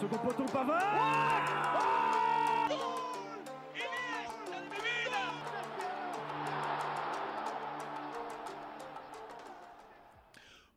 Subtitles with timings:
[0.00, 0.80] Second poteau Pavard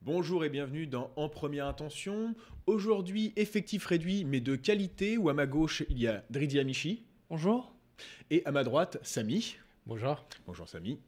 [0.02, 2.36] Bonjour et bienvenue dans En Première Intention.
[2.68, 7.06] Aujourd'hui, effectif réduit mais de qualité, où à ma gauche il y a Dridi Amici.
[7.30, 7.74] Bonjour.
[8.30, 9.56] Et à ma droite, Samy.
[9.86, 10.26] Bonjour.
[10.46, 11.00] Bonjour Samy.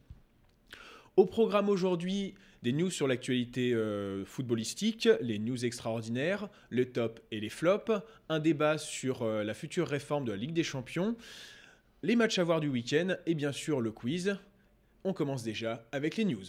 [1.16, 7.40] Au programme aujourd'hui, des news sur l'actualité euh, footballistique, les news extraordinaires, le top et
[7.40, 7.90] les flops,
[8.28, 11.16] un débat sur euh, la future réforme de la Ligue des Champions,
[12.02, 14.36] les matchs à voir du week-end et bien sûr le quiz.
[15.04, 16.44] On commence déjà avec les news.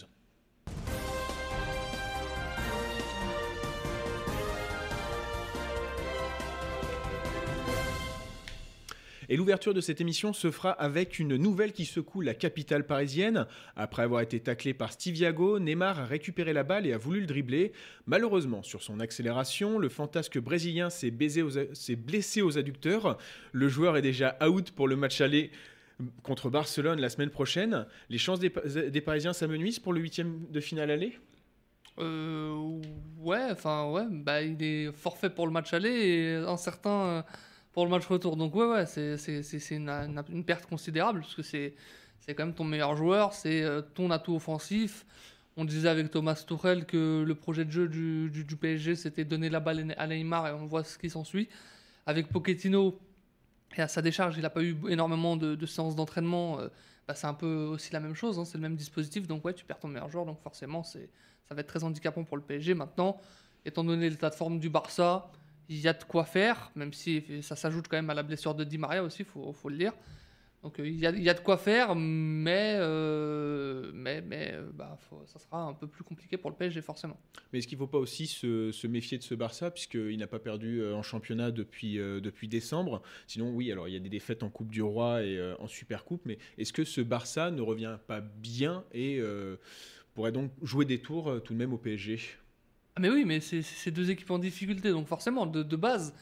[9.28, 13.46] Et l'ouverture de cette émission se fera avec une nouvelle qui secoue la capitale parisienne.
[13.76, 17.26] Après avoir été taclé par Stiviago, Neymar a récupéré la balle et a voulu le
[17.26, 17.72] dribbler.
[18.06, 23.18] Malheureusement, sur son accélération, le fantasque brésilien s'est blessé aux adducteurs.
[23.52, 25.50] Le joueur est déjà out pour le match aller
[26.22, 27.86] contre Barcelone la semaine prochaine.
[28.08, 28.50] Les chances des,
[29.00, 31.18] Parisiens s'amenuisent pour le huitième de finale aller?
[31.98, 32.80] Euh,
[33.18, 37.24] ouais, enfin ouais, bah il est forfait pour le match aller et incertain
[37.78, 38.36] pour le match retour.
[38.36, 41.74] Donc ouais, ouais, c'est une, perte considérable parce que c'est
[42.26, 45.06] quand même ton meilleur joueur, c'est euh, ton atout offensif.
[45.56, 49.48] On disait avec Thomas Tuchel que le projet de jeu du, du, PSG, c'était donner
[49.48, 51.48] la balle à Neymar et on voit ce qui s'ensuit.
[52.04, 52.98] Avec Pochettino,
[53.76, 56.58] et à sa décharge, il n'a pas eu énormément de, séances d'entraînement.
[56.58, 56.66] Euh,
[57.06, 59.28] bah, c'est un peu aussi la même chose, hein, c'est le même dispositif.
[59.28, 60.98] Donc ouais, tu perds ton meilleur joueur, donc forcément, ça
[61.50, 62.74] va être très handicapant pour le PSG.
[62.74, 63.20] Maintenant,
[63.64, 65.30] étant donné l'état de forme du Barça,
[65.68, 68.54] il y a de quoi faire, même si ça s'ajoute quand même à la blessure
[68.54, 69.92] de Di Maria aussi, il faut, le dire.
[70.62, 75.38] Donc euh, il, y a, de quoi faire, mais, euh, mais, mais euh, bah, ça
[75.38, 77.20] sera un peu plus compliqué pour le PSG forcément.
[77.52, 80.40] Mais est-ce qu'il ne faut pas aussi se, méfier de ce Barça, puisqu'il n'a pas
[80.40, 82.00] perdu en championnat depuis,
[82.48, 83.02] décembre?
[83.26, 86.04] Sinon oui, alors il y a des défaites en Coupe du Roi et en Super
[86.04, 89.20] Coupe, mais est-ce que ce Barça ne revient pas bien et
[90.14, 92.18] pourrait donc jouer des tours tout de même au PSG
[92.98, 96.14] mais oui, mais c'est deux équipes en difficulté, donc forcément, de, base,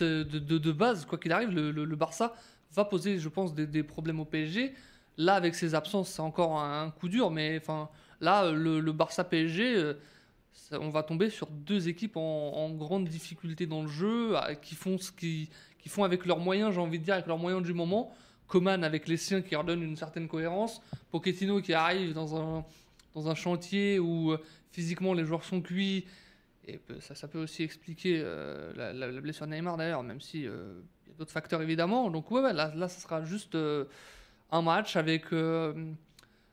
[0.00, 2.34] de, base, quoi qu'il arrive, le, Barça
[2.72, 4.74] va poser, je pense, des, problèmes au PSG.
[5.18, 7.88] Là, avec ses absences, c'est encore un, coup dur, mais enfin,
[8.20, 9.94] là, le, le Barça PSG, euh,
[10.72, 12.20] on va tomber sur deux équipes en,
[12.56, 16.74] en, grande difficulté dans le jeu, qui font ce qui, qui font avec leurs moyens,
[16.74, 18.14] j'ai envie de dire, avec leurs moyens du moment.
[18.52, 20.82] Coman avec les siens qui leur donnent une certaine cohérence.
[21.10, 22.64] Pochettino qui arrive dans un,
[23.14, 24.38] dans un chantier où euh,
[24.72, 26.04] physiquement les joueurs sont cuits
[26.66, 30.80] et ça, ça peut aussi expliquer euh, la, blessure de Neymar d'ailleurs, même si euh,
[31.08, 32.08] y a d'autres facteurs évidemment.
[32.10, 33.86] Donc ouais, là, là, ça sera juste euh,
[34.52, 35.24] un match avec,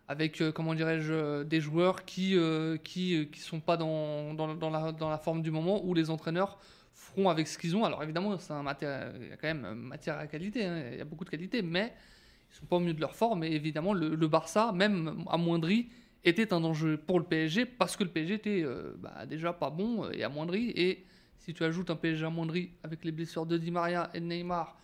[0.08, 2.38] avec comment dirais-je, des joueurs qui
[2.84, 6.58] qui qui sont pas dans, dans, la, dans la forme du moment où les entraîneurs
[6.94, 7.86] feront avec ce qu'ils ont.
[7.86, 11.02] Alors évidemment, c'est un il y a quand même matière à qualité, hein, il y
[11.02, 11.94] a beaucoup de qualité, mais
[12.52, 13.44] ils sont pas au mieux de leur forme.
[13.44, 15.90] Et évidemment, le Barça, même amoindri,
[16.24, 19.70] était un danger pour le PSG parce que le PSG était euh, bah, déjà pas
[19.70, 20.72] bon et amoindri.
[20.76, 21.06] Et
[21.38, 24.78] si tu ajoutes un PSG amoindri avec les blessures de Di Maria et de Neymar,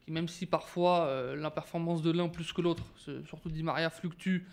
[0.00, 2.84] qui même si parfois euh, la performance de l'un plus que l'autre,
[3.24, 4.46] surtout Di Maria, fluctue,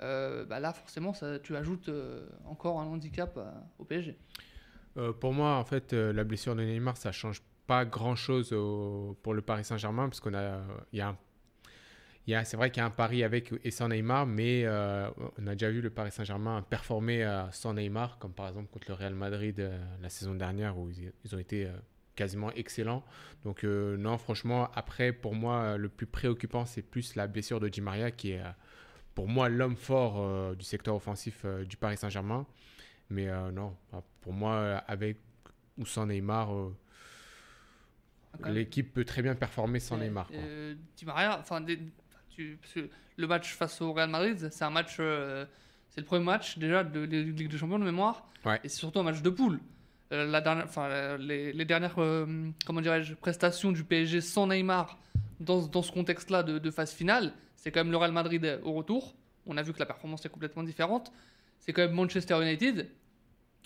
[0.00, 1.12] euh, bah là forcément
[1.42, 1.90] tu ajoutes
[2.44, 3.38] encore un handicap
[3.78, 4.16] au PSG.
[5.20, 8.50] pour moi, en fait, la blessure de Neymar, ça change pas grand chose
[9.22, 10.60] pour le Paris Saint-Germain parce qu'on a,
[10.92, 11.18] il y a un
[12.26, 15.52] c'est vrai qu'il y a un pari avec et sans Neymar, mais euh, on a
[15.52, 19.14] déjà vu le Paris Saint-Germain performer euh, sans Neymar, comme par exemple contre le Real
[19.14, 21.68] Madrid euh, la saison dernière où ils, ont été
[22.14, 23.04] quasiment excellents.
[23.44, 27.80] Donc non, franchement, après, pour moi, le plus préoccupant, c'est plus la blessure de Di
[27.80, 28.42] Maria, qui est
[29.14, 32.46] pour moi l'homme fort du secteur offensif du Paris Saint-Germain.
[33.10, 33.74] Mais non,
[34.20, 35.18] pour moi, avec
[35.78, 36.50] ou sans Neymar,
[38.44, 40.30] l'équipe peut très bien performer sans Neymar.
[40.96, 41.64] Di Maria, enfin,
[43.16, 45.44] le match face au Real Madrid, c'est un match, euh,
[45.90, 49.04] c'est le premier match déjà de, Ligue des Champions de mémoire, et c'est surtout un
[49.04, 49.60] match de poule.
[50.12, 54.98] Euh, la dernière, enfin, les, dernières, euh, comment dirais-je, prestations du PSG sans Neymar
[55.40, 59.14] dans, dans ce contexte-là de, phase finale, c'est quand même le Real Madrid au retour.
[59.46, 61.12] On a vu que la performance est complètement différente.
[61.58, 62.88] C'est quand même Manchester United.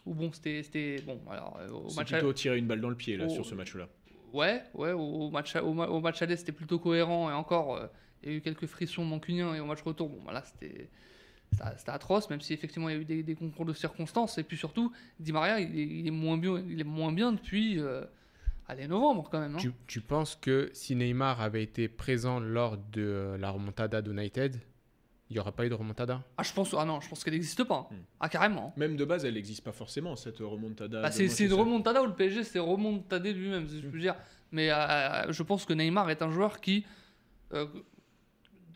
[0.07, 1.21] Ou bon, c'était bon.
[1.31, 3.89] Alors, au match plutôt tirer une balle dans le pied là sur ce match-là.
[4.33, 4.93] Ouais, ouais.
[4.93, 7.79] Au, match, au, match aller, c'était plutôt cohérent et encore
[8.27, 10.91] il y a eu quelques frissons mancuniens et au match retour, bon, voilà, c'était
[11.77, 14.37] c'était atroce, même si effectivement il y a eu des, concours de circonstances.
[14.37, 18.05] Et puis surtout, Di Maria, il est, moins, bien, il est moins bien depuis euh,
[18.69, 19.55] allez, novembre quand même.
[19.55, 19.61] Hein.
[19.61, 24.61] Tu, tu, penses que si Neymar avait été présent lors de euh, la remontada d'United,
[25.31, 26.23] il n'y aurait pas eu de remontada?
[26.37, 27.89] Ah, je pense, ah non, je pense qu'elle n'existe pas.
[27.91, 27.97] Hmm.
[28.21, 28.73] Ah, carrément.
[28.77, 31.03] Même de base, elle n'existe pas forcément, cette remontada.
[31.03, 33.67] Bah, c'est une remontada où le PSG s'est remontadé lui-même.
[33.69, 34.15] Je veux dire,
[34.53, 36.85] Mais euh, je pense que Neymar est un joueur qui,
[37.55, 37.67] euh,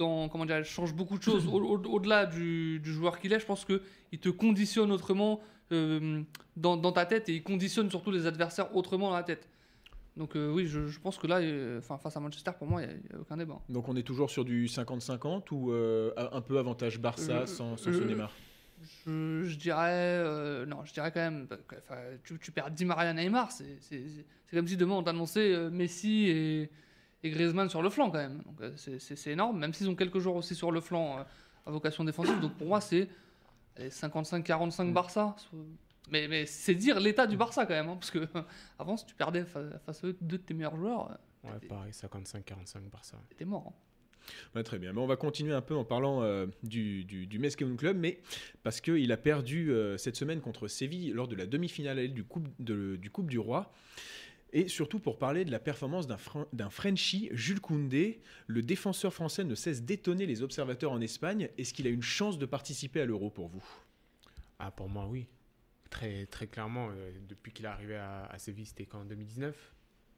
[0.00, 1.47] dans, comment dire, change beaucoup de choses.
[1.52, 5.41] Au- au- Au-delà du, du joueur qu'il est, je pense qu'il te conditionne autrement
[5.73, 6.23] euh,
[6.56, 9.49] dans, dans ta tête et il conditionne surtout les adversaires autrement dans la tête.
[10.17, 12.88] Donc euh, oui, je, je pense que là, euh, face à Manchester, pour moi, il
[12.88, 13.61] n'y a, aucun débat.
[13.69, 17.93] Donc on est toujours sur du 50-50 ou euh, un peu avantage Barça sans, sans
[17.93, 18.32] ce Neymar?
[19.06, 20.64] Je, je dirais.
[20.67, 21.46] non, je dirais quand même.
[21.46, 23.79] bah, tu, tu perds Di Maria Neymar, c'est
[24.50, 26.70] comme si demain on t'annonçait Messi et,
[27.22, 28.43] et Griezmann sur le flanc quand même.
[28.46, 31.19] Donc euh, c'est- c'est c'est énorme, même s'ils ont quelques joueurs aussi sur le flanc
[31.19, 31.22] euh,
[31.67, 32.40] à vocation défensive.
[32.40, 33.08] Donc pour moi, c'est
[33.76, 34.93] allez, 55-45 Mm.
[34.93, 35.37] Barça.
[36.11, 38.19] Mais, mais c'est dire l'état du Barça quand même, hein, parce que
[38.78, 41.14] avant, si tu perdais fa- face à eux deux de tes meilleurs joueurs, euh,
[41.52, 43.17] Ouais, pareil, 55-45 Barça.
[43.31, 43.64] t'étais mort.
[43.69, 43.72] hein.
[44.55, 44.93] Ouais, très bien.
[44.93, 47.40] Mais on va continuer un peu en parlant euh, du, du, du
[47.76, 48.20] Club, mais
[48.62, 52.49] parce qu'il a perdu euh, cette semaine contre Séville lors de la demi-finale du Coupe,
[52.58, 53.72] de- du coupe du Roi.
[54.52, 59.55] Et surtout pour parler de la performance d'un Frenchie, Jules Koundé, le défenseur français ne
[59.55, 61.49] cesse d'étonner les observateurs en Espagne.
[61.56, 63.64] Est-ce qu'il a une chance de participer à l'Euro pour vous?
[64.58, 65.26] Ah, pour moi, oui.
[65.88, 69.56] Très, clairement, euh, depuis qu'il est arrivé à, à Séville, c'était quand en 2019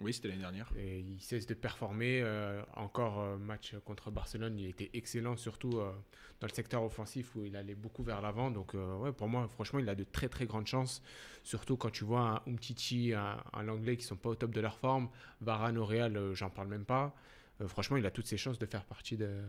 [0.02, 0.68] Oui, c'était l'année dernière.
[0.76, 2.20] Et il cesse de performer.
[2.22, 5.92] euh, encore euh, match contre Barcelone, il était excellent, surtout euh,
[6.40, 8.50] dans le secteur offensif où il allait beaucoup vers l'avant.
[8.50, 11.02] Donc, euh, ouais, pour moi, franchement, il a de très très grandes chances.
[11.44, 14.60] Surtout quand tu vois un Umtiti, un, un Langlais qui sont pas au top de
[14.60, 15.08] leur forme.
[15.40, 17.14] Varane au Real, euh, j'en parle même pas.
[17.60, 19.40] Euh, franchement, il a toutes ses chances de faire partie de,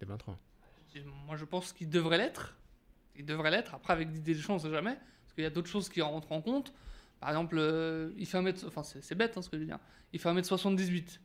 [0.00, 0.38] des 23.
[0.94, 2.54] Et Moi, je pense qu'il devrait l'être.
[3.16, 3.74] Il devrait l'être.
[3.74, 4.94] Après, avec Didier Deschamps, on sait jamais.
[4.96, 6.74] Parce qu'il y a d'autres choses qui rentrent en compte.
[7.22, 8.66] Par exemple, euh, il fait un mètre...
[8.66, 9.78] Enfin, c'est bête hein, ce que je veux dire.
[10.12, 11.20] Il fait 1m78.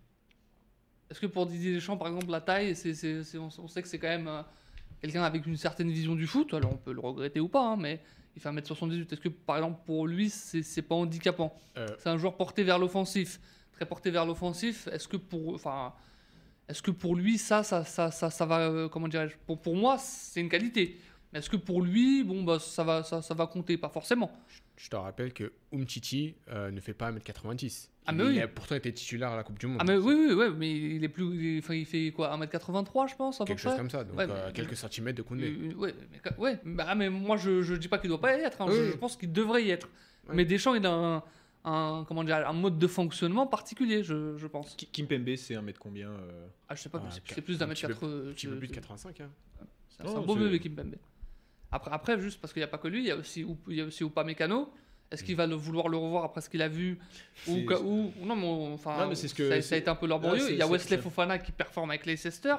[1.10, 2.76] Est-ce que pour Didier Deschamps, par exemple, la taille,
[3.34, 4.44] on, on sait que c'est quand même euh,
[5.02, 6.54] quelqu'un avec une certaine vision du foot.
[6.54, 8.00] Alors, on peut le regretter ou pas, hein, mais
[8.36, 9.12] il fait 1m78.
[9.12, 11.60] Est-ce que, par exemple, pour lui, c'est pas handicapant?
[11.78, 13.40] Euh, c'est un joueur porté vers l'offensif,
[13.72, 14.88] très porté vers l'offensif.
[14.92, 15.96] Est-ce que pour, enfin,
[16.70, 19.36] est-ce que pour lui ça, ça, ça, ça, ça va, comment dirais-je?
[19.48, 21.00] Pour, pour moi, c'est une qualité.
[21.38, 23.78] Est-ce que pour lui, bon bah ça va, ça, ça va compter?
[23.78, 24.32] Pas forcément.
[24.76, 27.90] je te rappelle que Umtiti euh, ne fait pas 1m90.
[28.10, 28.36] Ah, il, mais oui.
[28.36, 29.78] il a pourtant été titulaire à la Coupe du Monde.
[29.82, 33.10] Ah mais oui, oui, oui, mais il est plus, il, enfin, il fait quoi 1m83
[33.10, 33.78] je pense à peu Quelque chose près.
[33.82, 34.04] comme ça.
[34.06, 35.48] Donc, Ouais, euh, mais- quelques centimètres de Koundé.
[35.50, 38.42] Euh, ouais, mais, ouais, bah, mais moi je, je dis pas qu'il doit pas y
[38.42, 38.62] être.
[38.62, 38.66] hein.
[38.70, 39.88] Oui, je, pense qu'il devrait y être.
[40.30, 40.36] Ouais.
[40.36, 41.24] Mais Deschamps il a un,
[41.66, 44.74] un, comment dire, un mode de fonctionnement particulier, je, je pense.
[44.76, 46.48] Ki- Kimpembe, c'est un mètre combien euh?
[46.70, 48.30] Ah je sais pas, Ah, c'est- plus d'un un mètre petit peu- 80.
[48.30, 49.20] Un petit peu plus de 85.
[49.22, 49.30] Hein.
[49.90, 50.96] C'est un beau bébé Kimpembe.
[51.72, 53.76] Après, après, juste parce qu'il n'y a pas que lui, il y a aussi, il
[53.76, 54.72] y a aussi Upamecano.
[55.10, 57.00] Est-ce qu'il va le vouloir le revoir après ce qu'il a vu
[57.48, 57.54] ou,
[58.26, 60.42] non, mais, enfin, Non, mais c'est ce que- ça, a été un peu laborieux.
[60.42, 62.56] Ouais, c'est- il y a Wesley Fofana qui performe avec Leicester.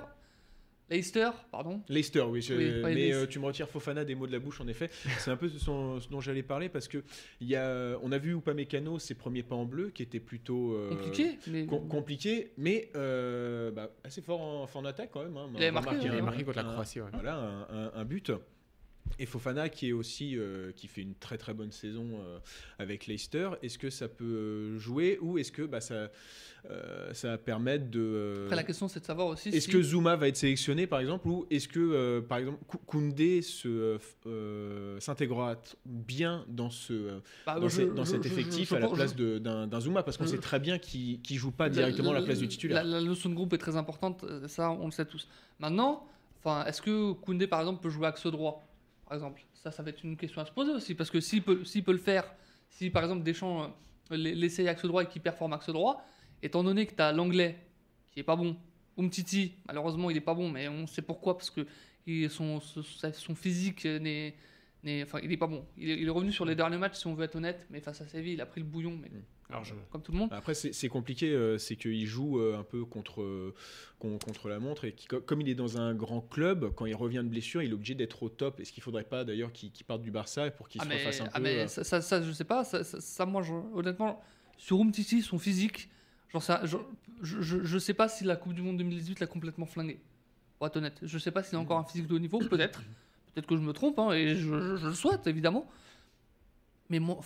[0.90, 1.82] Leicester, pardon.
[1.90, 2.40] Leicester, oui.
[2.40, 4.66] je- Oui, pas mais euh, tu me retires Fofana des mots de la bouche, en
[4.68, 4.88] effet.
[5.18, 7.04] C'est un peu ce, son- ce dont j'allais parler parce que
[7.42, 10.72] il y a, on a vu Upamecano ses premiers pas en bleu qui étaient plutôt
[10.72, 11.38] euh, Compliqué.
[11.48, 11.66] Mais...
[11.66, 15.36] com- compliqués, mais euh, bah, assez fort en, attaque quand même.
[15.36, 15.50] hein.
[15.54, 16.00] Il avait On marqué, hein.
[16.04, 17.00] Il est un- marqué contre la Croatie.
[17.02, 17.10] ouais.
[17.12, 18.32] Voilà, un, un- un but.
[19.18, 22.38] Et Fofana qui est aussi euh, qui fait une très très bonne saison euh,
[22.78, 23.50] avec Leicester.
[23.62, 26.08] Est-ce que ça peut euh, jouer ou est-ce que bah, ça
[26.70, 29.70] euh, ça va permettre de Après, la question, c'est de savoir aussi est-ce si.
[29.70, 33.98] que Zuma va être sélectionné par exemple ou est-ce que par exemple Kou- Koundé se
[34.98, 38.88] s'intégrera bien dans ce bah, dans, je- ce- dans je- cet je- effectif à la
[38.88, 42.14] place de- d'un Zuma parce qu'on sait très bien qu'il qu'il joue pas directement à
[42.14, 42.84] la place du titulaire.
[42.84, 45.28] La, la notion de groupe est très importante, ça on le sait tous.
[45.60, 46.06] Maintenant,
[46.40, 48.64] enfin, est-ce que Koundé par exemple peut jouer axe droit?
[49.08, 51.42] Par exemple, ça, ça va être une question à se poser aussi, parce que s'il
[51.42, 52.30] peut, le faire,
[52.68, 53.74] si par exemple Deschamps
[54.12, 56.04] euh, l'essaye axe droit et qu'il performe axe droit,
[56.42, 57.58] étant donné que tu as l'anglais
[58.12, 58.54] qui est pas bon,
[58.98, 61.66] Umtiti, malheureusement il est pas bon, mais on sait pourquoi, parce que
[62.28, 64.34] son, son, physique n'est.
[65.02, 65.64] Enfin, il est pas bon.
[65.78, 68.06] Il est, revenu sur les derniers matchs, si on veut être honnête, mais face à
[68.06, 69.10] Séville, il a pris le bouillon, mais
[69.50, 69.80] Largement.
[69.90, 70.28] comme tout le monde.
[70.32, 73.54] Après, c'est compliqué, euh, c'est qu'il joue euh, un peu contre, euh,
[73.98, 76.94] con- contre la montre et qui, comme il est dans un grand club, quand il
[76.94, 78.60] revient de blessure, il est obligé d'être au top.
[78.60, 81.20] Est-ce qu'il faudrait pas d'ailleurs qu'il parte du Barça pour qu'il Ah se mais, refasse
[81.22, 83.40] un ah peu mais euh, ça, ça, ça, je sais pas, ça, ça- ça, moi,
[83.42, 84.20] je- honnêtement,
[84.58, 85.88] sur Umtiti, son physique,
[86.30, 86.76] j'en sais, je,
[87.22, 89.98] je, je- je sais pas si la Coupe du Monde 2018 l'a complètement flingué.
[90.58, 92.82] Pour être honnête, je sais pas s'il a encore un physique de haut niveau, peut-être.
[93.34, 95.70] Peut-être que je me trompe, hein, et je, je- je le souhaite, évidemment.
[96.90, 97.18] Mais moi,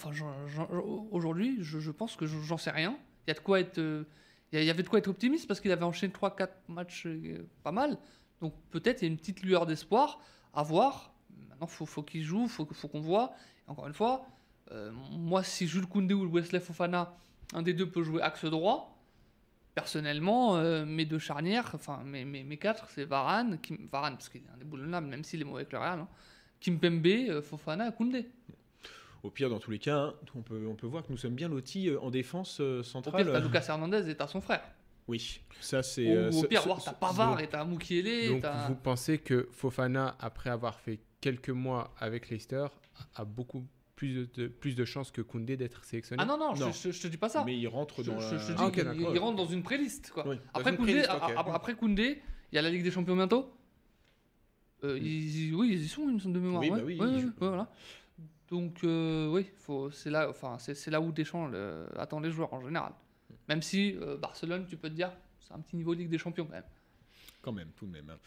[1.11, 2.99] aujourd'hui, je, pense que j'en sais rien.
[3.29, 7.73] Il y avait de quoi être optimiste parce qu'il avait enchaîné 3-4 matchs euh, pas
[7.73, 7.97] mal.
[8.41, 10.21] Donc peut-être il y a une petite lueur d'espoir
[10.53, 11.15] à voir.
[11.49, 13.33] Maintenant, faut, faut qu'il joue, faut, faut qu'on voit.
[13.69, 14.27] Encore une fois,
[14.73, 17.15] euh, moi, si Jules Koundé ou Wesley Fofana,
[17.55, 18.99] un des deux peut jouer axe droit,
[19.75, 23.59] personnellement, euh, mes deux charnières, enfin mes, quatre, c'est Varane,
[23.93, 26.09] Varane parce qu'il est indéboulonnable, même s'il est mauvais avec le Real, hein,
[26.61, 28.29] Kimpembe, Fofana, Koundé.
[29.23, 31.35] Au pire, dans tous les cas, hein, on, peut, on peut voir que nous sommes
[31.35, 33.25] bien lotis euh, en défense euh, Au centrale.
[33.25, 34.63] pire, t'as Lucas Hernandez et t'as son frère.
[35.09, 36.07] Oui, ça c'est.
[36.09, 38.29] Ou euh, au pire, t'as Pavard et t'as Moukielé.
[38.29, 42.67] Donc vous pensez que Fofana, après avoir fait quelques mois avec Leicester,
[43.15, 43.65] a beaucoup
[43.97, 46.21] plus de, plus de chances que Koundé d'être sélectionné?
[46.21, 46.73] Ah non, non, je- Non.
[46.73, 47.45] Je, je te dis pas ça.
[47.45, 48.55] Mais il rentre dans je- la.
[48.59, 48.71] Ah,
[49.13, 50.11] il rentre dans une préliste.
[50.11, 50.27] Quoi.
[50.27, 50.37] Oui.
[50.55, 51.33] Après, Koundé, préliste, a- ok.
[51.37, 53.53] a- après Koundé, il y a la Ligue des Champions bientôt?
[54.85, 56.61] Euh, ils, y- oui, ils y sont, ils sont de mémoire.
[56.63, 56.77] Oui, ouais.
[56.79, 57.71] bah oui, Ouais, ouais, voilà.
[58.53, 59.51] Donc, euh, oui,
[59.93, 62.93] c'est là, enfin, c'est, là où Deschamps le- attend les joueurs en général.
[63.49, 66.45] Même si euh, Barcelone, tu peux te dire, c'est un petit niveau Ligue des Champions
[66.45, 66.65] quand même.
[67.41, 68.11] Quand même, tout de même.
[68.11, 68.19] hein.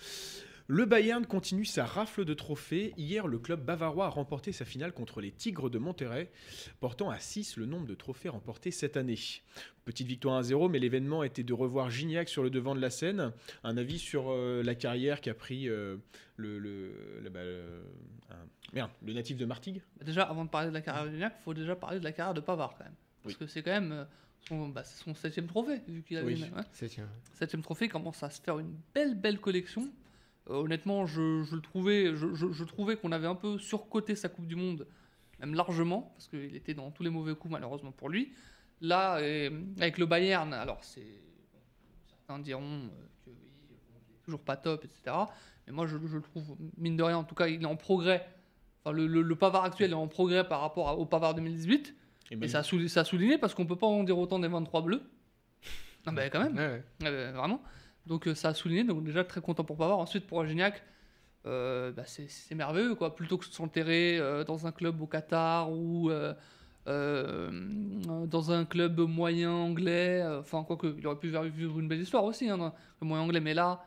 [0.68, 2.94] Le Bayern continue sa rafle de trophées.
[2.98, 6.32] Hier, le club bavarois a remporté sa finale contre les Tigres de Monterrey,
[6.80, 9.20] portant à 6 le nombre de trophées remportés cette année.
[9.86, 13.32] Petite victoire 1-0, mais l'événement était de revoir Gignac sur le devant de la scène.
[13.64, 15.98] Un avis sur euh, la carrière qu'a pris euh,
[16.36, 17.84] le, le, le- bah, le-
[18.32, 19.84] un- merde, le natif de Martigues?
[20.00, 22.04] Bah, Déjà, avant de parler de la carrière de Gignac, il faut déjà parler de
[22.04, 22.96] la carrière de Pavard quand même.
[23.22, 23.40] Parce Oui.
[23.40, 24.06] que c'est quand même euh,
[24.48, 26.34] son, bah, son septième trophée, vu qu'il a Oui.
[26.44, 26.64] une- ouais.
[26.74, 27.08] C'est tiens.
[27.34, 29.88] septième trophée commence à se faire une belle belle collection.
[30.50, 34.16] Euh, honnêtement, je, je le trouvais, je, je- je trouvais qu'on avait un peu surcoté
[34.16, 34.88] sa Coupe du Monde,
[35.40, 38.32] même largement, parce qu'il était dans tous les mauvais coups malheureusement pour lui.
[38.82, 39.14] Là,
[39.78, 41.22] avec le Bayern, alors c'est
[42.08, 42.90] certains diront euh,
[43.26, 43.36] que oui,
[43.70, 43.76] bon,
[44.10, 45.16] il est toujours pas top, etc.
[45.68, 48.28] Mais moi, je, le trouve mine de rien, en tout cas, il est en progrès.
[48.84, 51.96] Enfin, le, le, le Pavard actuel est en progrès par rapport à- au Pavard 2018.
[52.32, 54.38] Et Et ça a, souli- ça a souligné parce qu'on peut pas en dire autant
[54.40, 55.02] des 23 bleus.
[56.06, 56.56] Non, mais quand même.
[56.56, 57.08] Ouais, ouais.
[57.08, 57.62] Euh, vraiment.
[58.08, 60.00] Donc euh, ça a souligné, donc déjà très content pour Pavard.
[60.00, 60.84] Ensuite pour Gignac,
[61.46, 63.16] euh, bah, c'est merveilleux quoi.
[63.16, 66.34] Plutôt que de s'enterrer euh, dans un club au Qatar ou euh,
[66.88, 67.50] euh,
[68.28, 72.24] dans un club moyen anglais, euh, enfin quoique il aurait pu vivre une belle histoire
[72.24, 73.84] aussi, hein, le moyen anglais, mais là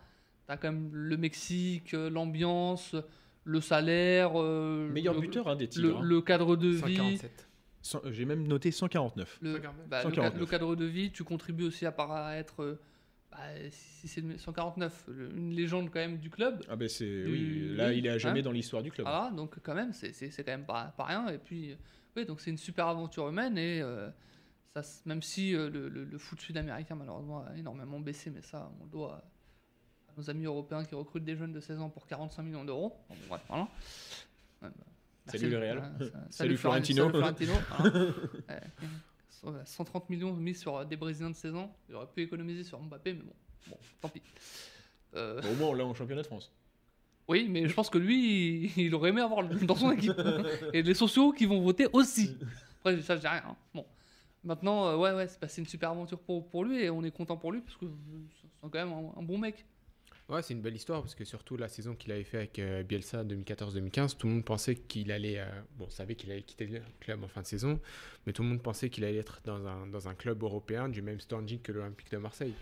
[0.47, 2.97] t'as quand même le Mexique, l'ambiance,
[3.45, 5.99] le salaire, euh, Meilleur le, buteur hein, des le, Tigres.
[5.99, 6.03] hein.
[6.03, 6.97] le cadre de vie.
[6.97, 7.49] 147.
[7.83, 9.39] Cent- J'ai même noté 149.
[9.43, 9.89] Le, 149.
[9.89, 10.41] bah, le ca- 149.
[10.41, 12.81] le cadre de vie, tu contribues aussi à, par- à être, euh,
[13.31, 13.39] bah,
[13.71, 16.63] si c'est le 149, le- une légende quand même du club.
[16.69, 18.43] Ah ben c'est oui, là il est à jamais hein.
[18.43, 19.07] dans l'histoire du club.
[19.07, 20.13] Voilà, donc quand même, c'est
[20.45, 21.29] quand même pas, pas rien.
[21.29, 21.77] Et puis, euh,
[22.17, 23.59] oui, donc c'est une super aventure humaine.
[23.59, 24.09] Et euh,
[24.75, 28.71] ça, même si euh, le, le- le foot sud-américain, malheureusement, a énormément baissé, mais ça,
[28.81, 29.23] on le doit
[30.09, 32.97] à nos amis européens qui recrutent des jeunes de 16 ans pour 45 millions d'euros.
[33.09, 33.65] Bon, bref, voilà.
[34.63, 34.85] Ouais, bah,
[35.27, 35.93] Salut le Real.
[36.01, 37.05] ça- Salut Floren- Florentino.
[37.11, 38.87] Ouais, so-
[39.65, 41.75] 130 millions mis sur euh, des Brésiliens de 16 ans.
[41.89, 43.33] Il aurait pu économiser sur Mbappé, mais bon,
[43.71, 44.23] bon tant pis.
[45.15, 46.53] Euh, au moins on l'a en championnat de France.
[47.29, 50.13] oui, mais je pense que lui, il aurait aimé avoir dans son équipe.
[50.73, 52.37] Et les sociaux qui vont voter aussi.
[52.81, 53.43] Après, ça, je dis rien.
[53.47, 53.57] hein.
[53.75, 53.87] Bon.
[54.45, 57.11] Maintenant, euh, ouais, ouais, c'est passé une super aventure pour, pour lui et on est
[57.11, 57.87] content pour lui parce que
[58.41, 59.67] c'est quand même un, un bon mec.
[60.29, 62.83] Ouais, c'est une belle histoire parce que surtout la saison qu'il avait fait avec euh,
[62.83, 65.47] Bielsa 2014-2015, tout le monde pensait qu'il allait, euh,
[65.79, 67.81] bon, on savait qu'il allait quitter le club en fin de saison,
[68.27, 71.01] mais tout le monde pensait qu'il allait être dans un, dans un club européen du
[71.01, 72.53] même standing que l'Olympique de Marseille.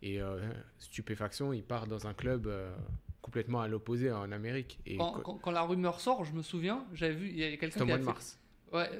[0.00, 0.38] Et euh,
[0.78, 2.72] stupéfaction, il part dans un club euh,
[3.20, 4.78] complètement à l'opposé en Amérique.
[4.86, 7.42] Et Quand, quoi- quand- quand la rumeur sort, je me souviens, j'avais vu, il y
[7.42, 8.38] a quelqu'un c'était au qui mois de mars.
[8.72, 8.90] Ouais,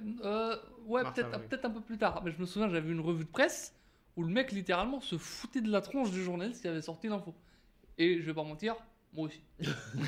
[0.89, 2.23] ouais peut-être peut-être un peu plus tard.
[2.25, 3.75] Mais je me souviens, j'avais vu une revue de presse
[4.17, 7.33] où le mec littéralement se foutait de la tronche du journaliste qui avait sorti l'info.
[7.99, 8.77] Et je vais pas mentir,
[9.13, 9.43] moi aussi.
[9.61, 10.05] non,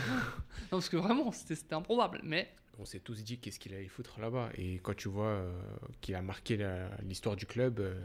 [0.71, 2.21] parce que vraiment, c'était improbable.
[2.23, 4.51] Mais On s'est tous dit qu'est-ce qu'il allait foutre là-bas.
[4.55, 5.53] Et quand tu vois euh,
[6.01, 6.59] qu'il a marqué
[7.03, 8.01] l'histoire du club, euh,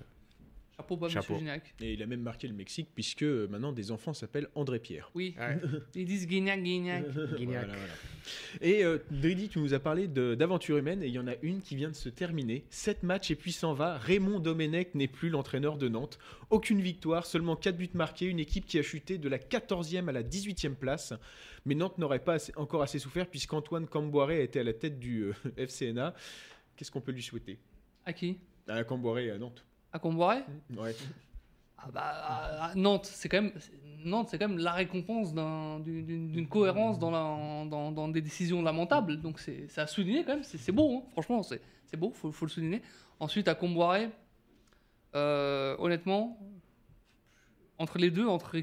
[0.77, 1.33] chapeau bas, Chapeau.
[1.33, 1.73] monsieur Gignac.
[1.81, 5.09] Et il a même marqué le Mexique puisque euh, maintenant des enfants s'appellent André Pierre.
[5.15, 5.57] Oui, ouais,
[5.95, 7.03] ils disent Guignac, Guignac.
[7.37, 7.65] Guignac.
[7.65, 7.93] Voilà, voilà.
[8.61, 11.61] Et euh, Dridi, tu nous as parlé d'aventure humaine et il y en a une
[11.61, 12.65] qui vient de se terminer.
[12.69, 13.97] Sept matchs et puis s'en va.
[13.97, 16.17] Raymond Domenech n'est plus l'entraîneur de Nantes.
[16.49, 18.25] Aucune victoire, seulement 4 buts marqués.
[18.25, 21.13] Une équipe qui a chuté de la 14e à la 18e place.
[21.65, 25.23] Mais Nantes n'aurait pas assez- encore assez souffert puisqu'Antoine Camboiré était à la tête du
[25.23, 25.33] euh,
[25.67, 26.13] FCNA.
[26.75, 27.57] Qu'est-ce qu'on peut lui souhaiter?
[28.05, 28.37] À qui?
[28.67, 29.63] À Camboiré à Nantes.
[29.95, 30.39] À Comboiré
[30.77, 30.93] Ouais.
[31.77, 33.53] Ah bah, à- à Nantes, c'est quand même
[34.03, 38.61] Nantes, c'est quand même la récompense d'un- d'une cohérence dans, la, dans, dans des décisions
[38.61, 39.21] lamentables.
[39.21, 40.43] Donc c'est à souligner quand même.
[40.43, 41.09] C'est beau, hein.
[41.13, 41.61] franchement, c'est
[41.97, 42.81] beau, faut, faut le souligner.
[43.21, 44.09] Ensuite, à Comboiré,
[45.15, 46.37] euh, honnêtement,
[47.77, 48.57] entre les deux, entre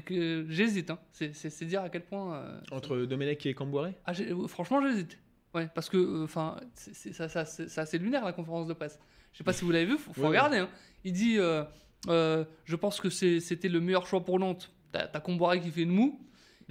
[0.49, 0.91] j'hésite.
[0.91, 0.99] hein.
[1.11, 2.35] C'est dire à quel point.
[2.35, 5.17] euh, Entre Domenech et Camboiré ah, euh, franchement, j'hésite.
[5.55, 8.99] Ouais, parce que, enfin, ça, ça, c'est c'est assez lunaire la conférence de presse.
[9.33, 10.57] Je sais pas si vous l'avez vu, faut, faut Ouais, regarder.
[10.57, 10.69] hein.
[11.03, 11.63] Il dit, euh,
[12.07, 14.71] euh, je pense que c'était le meilleur choix pour Nantes.
[14.91, 16.19] T'as Comboiré qui fait une moue.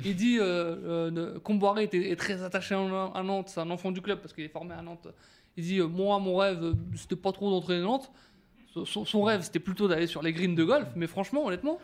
[0.05, 4.21] Il dit, euh, euh, Comboiré est, très attaché à, Nantes, c'est un enfant du club
[4.21, 5.09] parce qu'il est formé à Nantes.
[5.57, 8.11] Il dit, moi, mon rêve, c'était pas trop d'entraîner Nantes.
[8.85, 10.89] Son- rêve, c'était plutôt d'aller sur les greens de golf.
[10.97, 11.79] Mais franchement, honnêtement,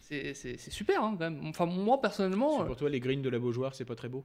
[0.00, 0.34] c'est
[0.70, 1.46] super hein, quand même.
[1.46, 2.64] Enfin, moi, personnellement.
[2.64, 4.24] Pour toi, les greens de la Beaujoire, c'est pas très beau?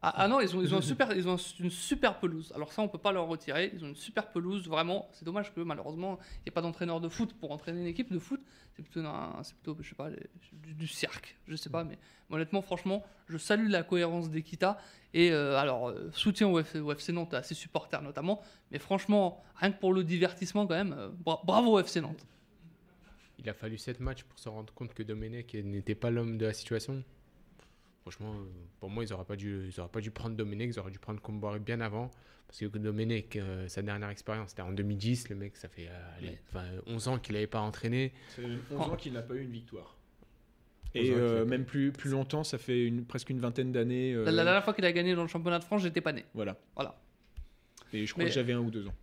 [0.00, 2.52] Ah, ah non, ils ont, ils ont, un super, ils ont une super pelouse.
[2.54, 3.72] Alors ça, on peut pas leur retirer.
[3.74, 5.08] Ils ont une super pelouse, vraiment.
[5.12, 8.12] C'est dommage que malheureusement, il n'y a pas d'entraîneur de foot pour entraîner une équipe
[8.12, 8.40] de foot.
[8.76, 10.16] C'est plutôt, un- c'est plutôt, je sais pas, les-
[10.62, 11.36] du, du cirque.
[11.48, 11.98] Je sais pas, mais
[12.30, 14.78] honnêtement, franchement, je salue la cohérence d'Equita.
[15.14, 18.40] Et euh, alors, euh, soutien au FC, au FC Nantes, à ses supporters notamment.
[18.70, 22.24] Mais franchement, rien que pour le divertissement, quand même, euh, bra- bravo au FC Nantes.
[23.40, 26.46] Il a fallu 7 matchs pour se rendre compte que Domenech n'était pas l'homme de
[26.46, 27.02] la situation.
[28.10, 28.44] Franchement, euh,
[28.80, 30.98] pour moi, ils n'auraient pas, dû- ils auraient pas dû prendre Domenech, ils auraient dû
[30.98, 32.10] prendre Comboiré bien avant.
[32.46, 35.28] Parce que Domenech, euh, sa dernière expérience, c'était en 2010.
[35.28, 38.14] Le mec, ça fait euh, allez, Mais- enfin, 11 ans qu'il n'avait pas entraîné.
[38.34, 39.98] C'est 11 ans qu'il n'a pas eu une victoire.
[40.94, 44.14] 11 Et euh, même plus, plus longtemps, ça fait une, presque une vingtaine d'années.
[44.14, 46.14] euh, La, la dernière fois qu'il a gagné dans le championnat de France, j'étais pas
[46.14, 46.24] né.
[46.32, 46.56] Voilà.
[46.76, 46.98] Voilà.
[47.92, 48.94] Et je crois Mais- que j'avais un ou deux ans.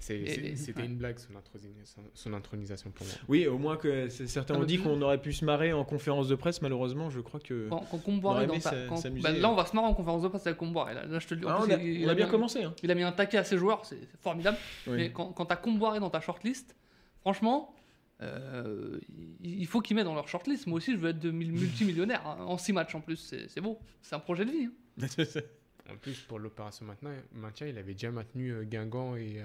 [0.00, 0.86] C'était ouais.
[0.86, 3.14] une blague, son, intronisation- son intronisation pour moi.
[3.28, 6.28] Oui, au moins que certains Ah, ont dit qu'on aurait pu se marrer en conférence
[6.28, 6.62] de presse.
[6.62, 7.68] Malheureusement, je crois que.
[7.68, 10.22] Quand, quand Comboiré On dans s'a- quand- bah, là, on va se marrer en conférence
[10.22, 10.94] de presse avec Comboiré.
[10.94, 11.46] Là, Là, je te le dis.
[11.48, 12.62] Ah, on a, il- a bien mis commencé.
[12.62, 12.74] Hein.
[12.82, 14.56] Il a mis un taquet à ses joueurs, c'est formidable.
[14.86, 14.96] Oui.
[14.96, 16.76] Mais quand, quand tu as Comboiré dans ta shortlist,
[17.20, 17.74] franchement,
[18.22, 18.98] euh,
[19.42, 20.66] il faut qu'ils mettent dans leur shortlist.
[20.66, 23.16] Moi aussi, je veux être de multimillionnaire hein, en 6 matchs en plus.
[23.16, 23.78] C'est c'est beau.
[24.02, 24.64] C'est un projet de vie.
[24.66, 25.06] hein.
[25.90, 29.40] En plus, pour l'opération maintien, maintien, il avait déjà maintenu euh, Guingamp et.
[29.40, 29.44] euh,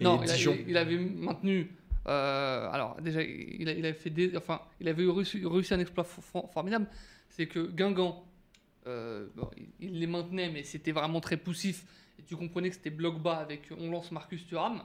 [0.00, 0.56] non, Dijon.
[0.58, 1.70] il- il avait maintenu.
[2.08, 6.24] euh, alors, déjà, il, avait fait des, enfin, il avait réussi, réussi un exploit for-
[6.24, 6.86] for- formidable.
[7.28, 8.24] C'est que Guingamp,
[8.86, 11.84] euh, bon, il, il les maintenait, mais c'était vraiment très poussif.
[12.18, 14.82] Et tu comprenais que c'était bloc bas avec on lance Marcus Thuram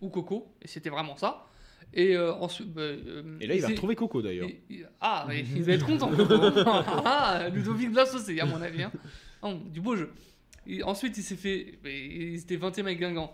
[0.00, 1.46] ou Coco, et c'était vraiment ça.
[1.94, 2.72] Et euh, ensuite.
[2.72, 4.48] bah, euh, Et là, il va retrouver Coco d'ailleurs.
[4.48, 6.08] il- il- Ah, mais il va être content.
[6.10, 6.34] Coco.
[7.04, 8.82] ah, Ludovic Blas aussi, à mon avis.
[8.82, 8.92] hein.
[9.46, 10.12] Non, du beau jeu.
[10.66, 11.78] Et ensuite, il s'est fait.
[11.84, 13.32] Il était 20 e avec Guingamp.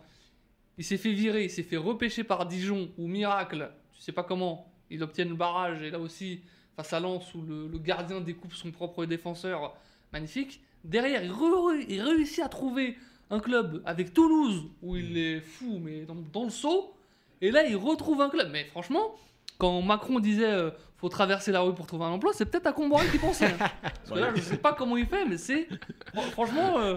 [0.78, 4.22] Il s'est fait virer, il s'est fait repêcher par Dijon, ou miracle, tu sais pas
[4.22, 6.40] comment, il obtient le barrage, et là aussi,
[6.76, 9.76] face à Lens, où le, le gardien découpe son propre défenseur,
[10.14, 10.62] magnifique.
[10.82, 12.96] Derrière, il, re- il réussit à trouver
[13.28, 16.94] un club avec Toulouse, où il est fou, mais dans, dans le saut.
[17.42, 18.50] Et là, il retrouve un club.
[18.50, 19.14] Mais franchement,
[19.58, 22.72] quand Macron disait euh, faut traverser la rue pour trouver un emploi, c'est peut-être à
[22.72, 23.46] Comboiré qu'il pensait.
[23.46, 23.56] hein.
[23.82, 25.68] Parce que là, je sais pas comment il fait, mais c'est.
[26.12, 26.96] fran- Franchement, euh,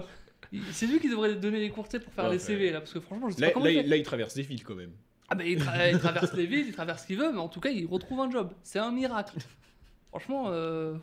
[0.72, 2.38] c'est lui qui devrait donner les sais, pour faire Ouais, les.
[2.38, 2.80] CV là.
[2.80, 3.86] Parce que franchement, je sais Là, pas comment là, il fait.
[3.88, 4.92] là, il traverse des villes quand même.
[5.28, 7.48] Ah, mais il, tra- il traverse les villes, il traverse ce qu'il veut, mais en
[7.48, 8.52] tout cas, il retrouve un job.
[8.62, 9.36] C'est un miracle.
[10.10, 10.94] Franchement, euh,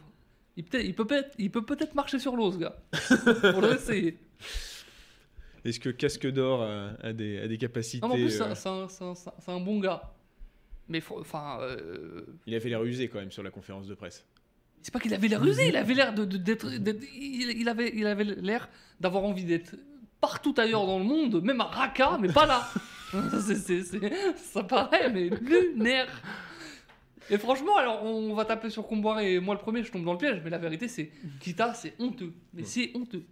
[0.56, 2.76] il, peut il peut peut-être peut marcher sur l'eau, ce gars.
[3.52, 4.18] pour l'essayer.
[5.66, 8.46] Est-ce que Casque d'Or a, a des, a des capacités Non, mais en plus, euh,
[8.52, 10.13] un- c'est un, c'est un- c'est un bon gars.
[10.94, 13.96] Mais faut- enfin, euh, Il a fait les rusés quand même sur la conférence de
[13.96, 14.26] presse.
[14.84, 16.24] C'est pas qu'il avait l'air rusé, il avait l'air de,
[17.16, 19.76] il, avait, il avait l'air d'avoir envie d'être
[20.22, 22.70] partout ailleurs dans le monde, même à Raqqa, mais pas là.
[24.36, 26.08] Ça paraît, mais lunaire.
[27.32, 30.12] Et franchement, alors on va taper sur Comboiré et moi le premier, je tombe dans
[30.14, 32.34] le piège, mais la vérité c'est Kita, c'est honteux.
[32.54, 33.24] Mais c'est honteux.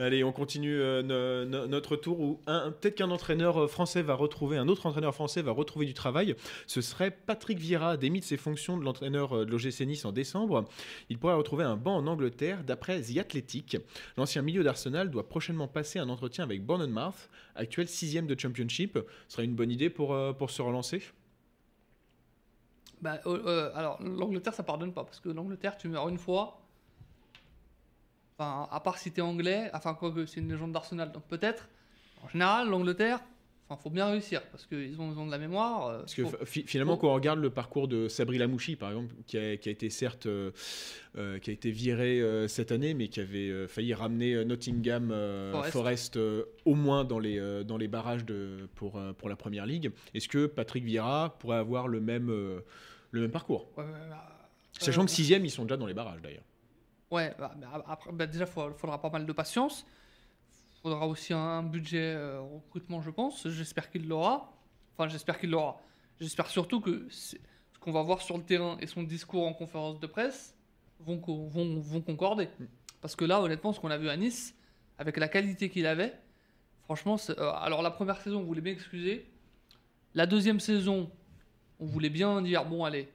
[0.00, 4.14] Allez, on continue euh, no- no- notre tour où peut-être qu'un entraîneur euh, français va
[4.14, 6.36] retrouver, un autre entraîneur français va retrouver du travail.
[6.68, 10.12] Ce serait Patrick Vieira, démis de ses fonctions de l'entraîneur euh, de l'OGC Nice en
[10.12, 10.66] décembre.
[11.08, 13.76] Il pourrait retrouver un banc en Angleterre d'après The Athletic.
[14.16, 19.00] L'ancien milieu d'Arsenal doit prochainement passer un entretien avec Bournemouth, actuel sixième de Championship.
[19.26, 21.02] Ce serait une bonne idée pour, pour se relancer?
[23.00, 23.18] Bah,
[23.74, 26.60] alors l'Angleterre ça pardonne pas, parce que l'Angleterre tu meurs une fois.
[28.38, 31.68] Enfin, à part si t'es anglais, enfin quoi que c'est une légende d'Arsenal, donc peut-être.
[32.22, 33.20] En général, l'Angleterre,
[33.68, 35.88] enfin faut bien réussir, parce qu'ils ont, ils ont de la mémoire.
[35.88, 38.90] euh, Parce que faut- finalement, faut- quand on regarde le parcours de Sabri Lamouchi, par
[38.90, 40.52] exemple, qui a, qui a été certes euh,
[41.16, 45.08] euh, qui a été viré cette année, mais qui avait failli ramener Nottingham
[45.52, 45.72] Forest.
[45.72, 46.18] Forest,
[46.64, 49.90] au moins dans les, dans les barrages de, pour, pour la première ligue.
[50.14, 52.28] Est-ce que Patrick Vieira pourrait avoir le même,
[53.10, 53.68] le même parcours?
[53.76, 54.24] Ouais, bah,
[54.78, 56.44] Sachant que sixième, ils sont déjà dans les barrages d'ailleurs.
[57.10, 59.86] Ouais, bah, bah, après, bah, déjà, il faudra pas mal de patience.
[60.78, 63.48] Il faudra aussi un budget euh, recrutement, je pense.
[63.48, 64.52] J'espère qu'il l'aura.
[64.94, 65.80] Enfin, j'espère qu'il l'aura.
[66.20, 67.36] J'espère surtout que ce
[67.80, 70.54] qu'on va voir sur le terrain et son discours en conférence de presse
[71.00, 72.46] vont, co- vont, vont concorder.
[72.58, 72.64] Mm.
[73.00, 74.54] Parce que là, honnêtement, ce qu'on a vu à Nice,
[74.98, 76.14] avec la qualité qu'il avait,
[76.84, 79.30] franchement, euh, alors la première saison, on voulait bien excuser.
[80.14, 81.10] La deuxième saison,
[81.80, 83.08] on voulait bien dire, bon, allez,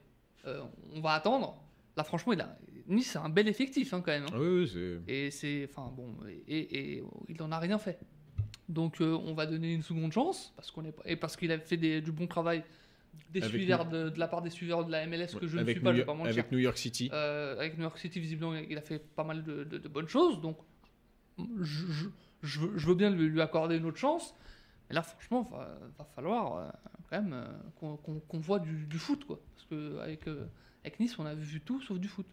[0.46, 0.62] euh,
[0.94, 1.56] on va attendre.
[1.96, 2.56] Là, franchement, il a...
[2.86, 4.24] Nice, c'est un bel effectif hein, quand même.
[4.24, 4.32] hein.
[4.34, 5.12] Ah oui, oui, c'est.
[5.12, 5.68] Et c'est.
[5.70, 6.14] Enfin bon.
[6.26, 7.98] Et, et- et il n'en a rien fait.
[8.68, 11.58] Donc euh, on va donner une seconde chance, parce qu'on est et parce qu'il a
[11.58, 12.62] fait des- du bon travail
[13.30, 15.64] des Avec suiveurs de, de la part des suiveurs de la MLS que je ne
[15.64, 16.32] suis pas, New je vais pas mentir.
[16.32, 17.10] avec New York City.
[17.12, 20.08] Euh, avec New York City, visiblement, il a fait pas mal de, de- de bonnes
[20.08, 20.40] choses.
[20.40, 20.58] Donc
[21.38, 22.08] je, je-
[22.42, 24.34] je veux, je veux bien lui, lui accorder une autre chance.
[24.88, 26.68] Mais là, franchement, va, va falloir euh,
[27.10, 29.40] quand même euh, qu'on qu'on- qu'on voit du, du foot, quoi.
[29.54, 30.46] Parce que avec, euh,
[30.82, 32.26] avec Nice, on a vu tout sauf du foot.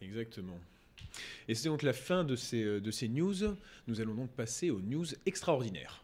[0.00, 0.58] Exactement.
[1.48, 3.34] Et c'est donc la fin de ces, euh, de ces news.
[3.86, 6.02] Nous allons donc passer aux news extraordinaires.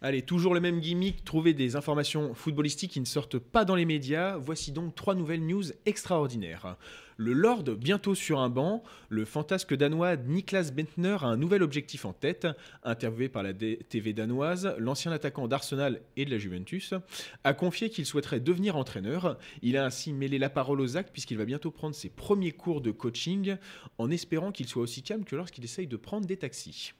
[0.00, 3.84] Allez, toujours le même gimmick, trouver des informations footballistiques qui ne sortent pas dans les
[3.84, 4.36] médias.
[4.36, 6.76] Voici donc trois nouvelles news extraordinaires.
[7.16, 12.04] Le Lord, bientôt sur un banc, le fantasque danois Niklas Bentner a un nouvel objectif
[12.04, 12.46] en tête.
[12.84, 16.94] Interviewé par la TV danoise, l'ancien attaquant d'Arsenal et de la Juventus
[17.42, 19.36] a confié qu'il souhaiterait devenir entraîneur.
[19.62, 22.82] Il a ainsi mêlé la parole aux actes puisqu'il va bientôt prendre ses premiers cours
[22.82, 23.56] de coaching
[23.98, 26.92] en espérant qu'il soit aussi calme que lorsqu'il essaye de prendre des taxis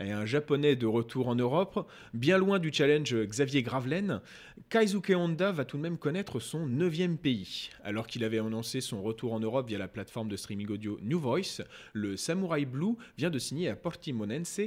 [0.00, 4.20] et un japonais de retour en Europe, bien loin du challenge Xavier Gravelaine,
[4.68, 7.70] Kaizuke Honda va tout de même connaître son neuvième pays.
[7.82, 11.18] Alors qu'il avait annoncé son retour en Europe via la plateforme de streaming audio New
[11.18, 14.60] Voice, le Samurai Blue vient de signer à Portimonense,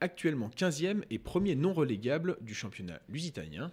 [0.00, 3.72] actuellement 15e et premier non relégable du championnat lusitanien.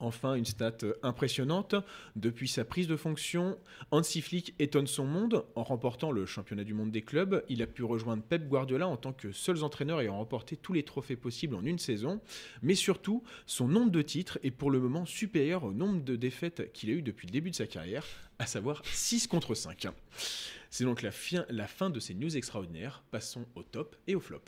[0.00, 1.74] Enfin, une stat impressionnante.
[2.16, 3.58] Depuis sa prise de fonction,
[3.90, 7.44] Hansi Flick étonne son monde en remportant le championnat du monde des clubs.
[7.48, 10.82] Il a pu rejoindre Pep Guardiola en tant que seul entraîneur ayant remporté tous les
[10.82, 12.20] trophées possibles en une saison.
[12.62, 16.72] Mais surtout, son nombre de titres est pour le moment supérieur au nombre de défaites
[16.72, 18.04] qu'il a eu depuis le début de sa carrière,
[18.38, 19.86] à savoir 6 contre 5.
[20.70, 23.04] C'est donc la fin de ces news extraordinaires.
[23.10, 24.42] Passons au top et au flop.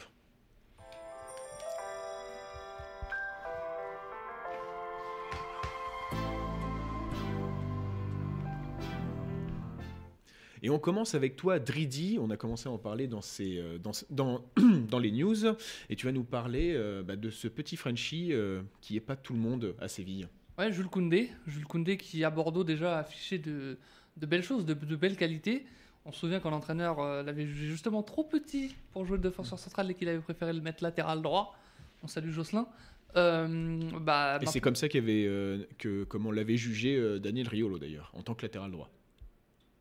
[10.63, 12.19] Et on commence avec toi, Dridi.
[12.21, 14.45] On a commencé à en parler dans, ces, euh, dans, dans,
[14.89, 15.47] dans les news.
[15.91, 19.17] Et tu vas nous parler euh, bah, de ce petit Frenchie euh, qui n'est pas
[19.17, 20.29] tout le monde à Séville.
[20.59, 21.31] Ouais, Jules Koundé.
[21.47, 23.77] Jules Koundé qui, à Bordeaux, déjà a affiché de,
[24.17, 25.67] de belles choses, de, de, belles qualités.
[26.07, 29.91] On se souvient quand l'entraîneur l'avait jugé justement trop petit pour jouer le défenseur central
[29.91, 31.57] et qu'il avait préféré le mettre latéral droit.
[32.05, 32.69] On salue Jocelyn.
[33.15, 38.23] bah, et c'est comme ça avait, que, comme on l'avait jugé Daniel Riolo d'ailleurs, en
[38.23, 38.89] tant que latéral droit.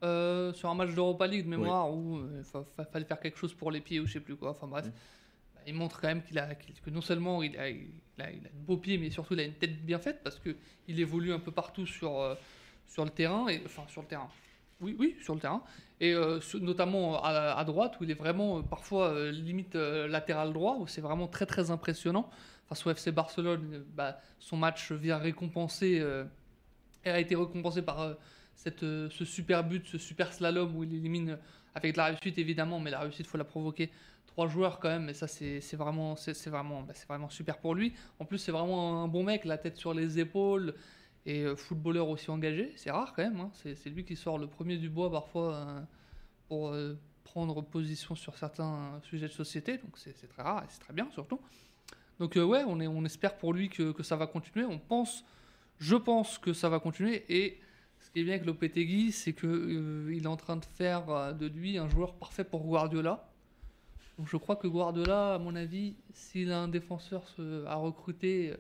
[0.06, 3.56] Euh, sur un match d'Europa League de mémoire où il euh, fallait faire quelque chose
[3.56, 4.52] pour les pieds ou je sais plus quoi.
[4.52, 4.92] Enfin bref, mm.
[5.56, 7.90] bah, il montre quand même qu'il a, que non seulement il a, il,
[8.20, 10.38] a, il a de beaux pieds, mais surtout il a une tête bien faite parce
[10.38, 10.56] que
[10.88, 12.36] il évolue un peu partout sur, euh,
[12.86, 14.30] sur le terrain et enfin sur le terrain.
[14.80, 15.64] Oui, oui, sur le terrain.
[16.02, 16.14] Et
[16.60, 21.46] notamment à, droite, où il est vraiment parfois limite latéral droit, où c'est vraiment très
[21.46, 22.30] très impressionnant.
[22.68, 26.04] Face au FC Barcelone, bah, son match vient récompenser,
[27.06, 28.18] a été récompensé par
[28.84, 31.38] euh, ce super but, ce super slalom où il élimine
[31.74, 33.92] avec la réussite évidemment, mais la réussite faut la provoquer
[34.26, 37.94] trois joueurs quand même, et ça c'est vraiment, c'est vraiment, bah, vraiment super pour lui.
[38.20, 40.74] En plus c'est vraiment un bon mec, la tête sur les épaules
[41.26, 43.40] et euh, footballeur aussi engagé, c'est rare quand même.
[43.40, 43.52] Hein.
[43.54, 45.82] C'est lui qui sort le premier du bois parfois euh,
[46.48, 46.76] pour
[47.24, 51.10] prendre position sur certains sujets de société, donc c'est très rare et c'est très bien
[51.12, 51.40] surtout.
[52.20, 54.66] Donc ouais, on, espère pour lui que, que, ça va continuer.
[54.66, 55.26] On pense,
[55.80, 57.60] je pense que ça va continuer et
[58.16, 61.48] qui est bien avec Lopetegui, c'est qu'il euh, est en train de faire euh, de
[61.48, 63.30] lui un joueur parfait pour Guardiola.
[64.18, 67.26] Donc je crois que Guardiola, à mon avis, s'il a un défenseur
[67.68, 68.54] à recruter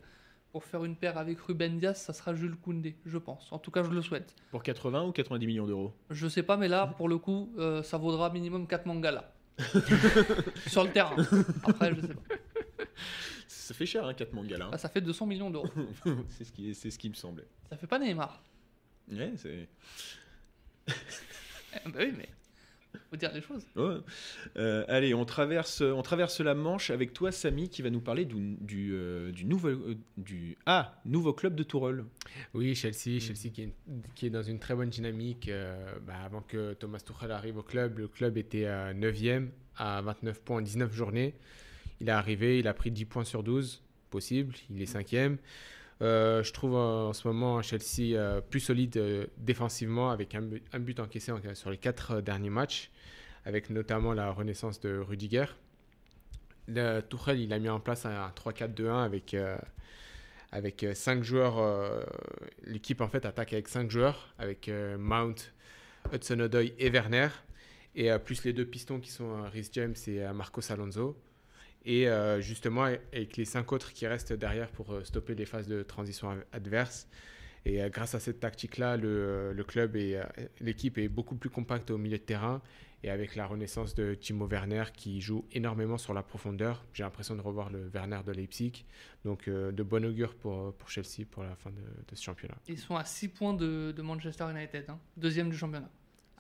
[0.52, 3.48] pour faire une paire avec Ruben Diaz, ça sera Jules Koundé, je pense.
[3.54, 4.36] En tout cas, je le souhaite.
[4.52, 5.94] Pour 80 ou 90 millions d'euros?
[6.10, 9.32] Je sais pas, mais là, pour le coup, euh, ça vaudra minimum 4 mangalas.
[10.68, 11.15] Sur le terrain.
[11.63, 12.36] Après, je sais pas.
[13.48, 14.70] Ça fait cher, hein, 4 mangalas.
[14.74, 15.70] Ah, ça fait 200 millions d'euros.
[16.28, 17.48] c'est ce, qui, ce qui me semblait.
[17.70, 18.44] Ça fait pas Neymar.
[19.12, 19.68] Ouais, c'est.
[21.86, 22.30] bah oui, mais
[23.10, 23.65] faut dire les choses.
[23.76, 23.98] Ouais.
[24.58, 28.26] Euh, allez, on traverse, on traverse la Manche avec toi, Samy, qui va nous parler
[28.26, 32.06] du, du, euh, du nouveau, euh, du ah, nouveau club de Tourelle.
[32.54, 33.74] Oui, Chelsea, Chelsea qui est,
[34.15, 35.50] qui est dans une très bonne dynamique.
[36.06, 40.58] Bah, avant que Thomas Tuchel arrive au club, le club était 9e à 29 points
[40.58, 41.34] en 19 journées.
[42.02, 45.38] Il est arrivé, il a pris 10 points sur 12 possible, il est 5e.
[46.01, 50.99] Euh, je trouve en ce moment Chelsea euh, plus solide euh, défensivement avec un but,
[50.99, 52.91] encaissé sur les quatre derniers matchs,
[53.45, 55.45] avec notamment la renaissance de Rudiger.
[56.67, 59.36] Le, Tuchel, il a mis en place un 3-4-2-1 avec,
[60.51, 62.05] avec 5 joueurs.
[62.63, 65.36] L'équipe en fait attaque avec 5 joueurs, avec Mount,
[66.12, 67.27] Hudson-Odoi et Werner,
[67.93, 71.15] et plus les deux pistons qui sont Rhys James et Marcos Alonso
[71.86, 75.67] et euh, justement avec les cinq autres qui restent derrière pour euh, stopper les phases
[75.67, 77.08] de transition adverses.
[77.65, 80.21] Et euh, grâce à cette tactique-là, le, le, club et
[80.60, 82.62] l'équipe est beaucoup plus compacte au milieu de terrain.
[83.04, 87.36] Et avec la renaissance de Timo Werner qui joue énormément sur la profondeur, j'ai l'impression
[87.36, 88.84] de revoir le Werner de Leipzig.
[89.24, 92.56] Donc de bon augure pour, pour Chelsea pour la fin de, ce championnat.
[92.67, 94.98] Ils sont à 6 points de, de Manchester United, hein.
[95.17, 95.91] deuxième du championnat.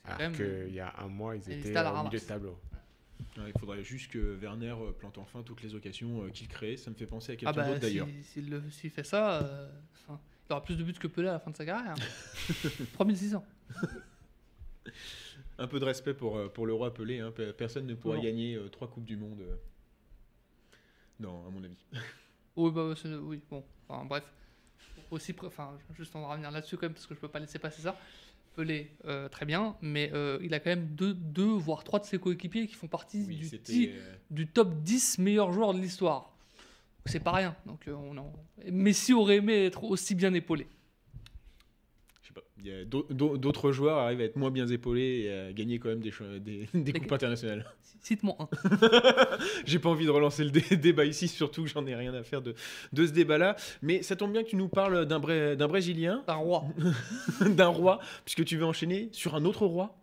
[0.05, 2.57] Alors qu'il y a un mois, ils étaient au milieu de tableau.
[2.71, 2.79] Ouais,
[3.37, 6.77] il faudrait juste que Werner euh, plante enfin toutes les occasions euh, qu'il crée.
[6.77, 8.07] Ça me fait penser à quelqu'un Ah bah, d'autre d'ailleurs.
[8.23, 9.69] si- s'il fait ça, euh,
[10.07, 11.95] enfin, il aura plus de buts que Pelé à la fin de sa carrière.
[12.93, 13.43] 3600.
[15.57, 17.19] Un peu de respect pour, pour le roi Pelé.
[17.19, 17.31] hein.
[17.31, 18.23] Pe- Personne ne pourra Non.
[18.23, 19.39] gagner euh, trois Coupes du Monde.
[19.41, 19.55] euh.
[21.19, 21.77] Non, à mon avis.
[22.57, 24.23] Oui, bah, oui, bon, enfin, bref.
[25.11, 27.59] Aussi, enfin, juste on va revenir là-dessus quand même parce que je peux pas laisser
[27.59, 27.97] passer ça.
[28.55, 32.05] Pelé, euh, très bien, mais euh, il a quand même deux, deux voire trois de
[32.05, 33.71] ses coéquipiers qui font partie Oui, du, c'était.
[33.73, 36.31] ti- euh, du top 10 meilleurs joueurs de l'histoire.
[37.05, 37.55] C'est pas rien.
[37.65, 38.33] Donc, on en...
[38.71, 40.67] Messi aurait aimé être aussi bien épaulé.
[42.35, 43.37] Sais pas.
[43.37, 46.67] D'autres joueurs arrivent à être moins bien épaulés et à gagner quand même des, des,
[46.73, 47.65] des coupes internationales.
[48.01, 48.49] Cite-moi un.
[49.65, 52.23] J'ai pas envie de relancer le dé- débat ici, surtout que j'en ai rien à
[52.23, 52.53] faire de,
[52.93, 53.55] de ce débat-là.
[53.81, 56.65] Mais ça tombe bien que tu nous parles d'un Bré- d'un Brésilien, Un roi.
[57.41, 59.95] d'un roi, puisque tu veux enchaîner sur un autre roi.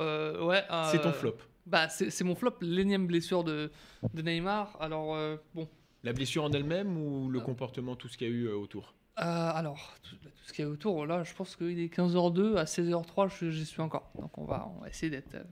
[0.00, 0.62] Euh, ouais.
[0.92, 1.36] C'est ton euh, flop.
[1.66, 3.70] Bah, c'est mon flop, l'énième blessure de,
[4.14, 4.76] de Neymar.
[4.80, 5.68] Alors, euh, bon.
[6.04, 7.42] La blessure en elle-même ou le Euh.
[7.42, 8.94] comportement, tout ce qu'il y a eu euh, autour?
[8.94, 12.56] Euh, alors, tout, tout ce qu'il y a autour, là, je pense qu'il est 15h02,
[12.56, 14.10] à 16h03, je- j'y suis encore.
[14.18, 15.42] Donc, on va, on va essayer d'être euh,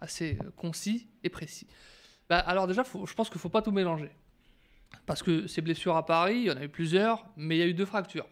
[0.00, 1.66] assez euh, concis et précis.
[2.28, 4.10] Bah, alors, déjà, faut- je pense qu'il ne faut pas tout mélanger.
[5.06, 7.62] Parce que ces blessures à Paris, il y en a eu plusieurs, mais il y
[7.62, 8.26] a eu deux fractures.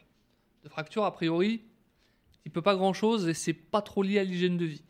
[0.62, 1.62] Deux fractures, a priori,
[2.44, 4.83] il peut pas grand-chose et c'est pas trop lié à l'hygiène de vie.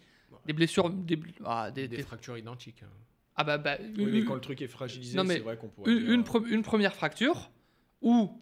[0.47, 0.91] Des blessures.
[0.91, 2.83] Des, ah, des- Des, des- fractures identiques.
[2.83, 2.89] hein.
[3.37, 5.93] ah bah, bah, Oui, mais quand le truc est fragilisé, c'est vrai qu'on pourrait.
[5.93, 7.51] une, dire, une euh, pre- une première fracture
[8.03, 8.37] où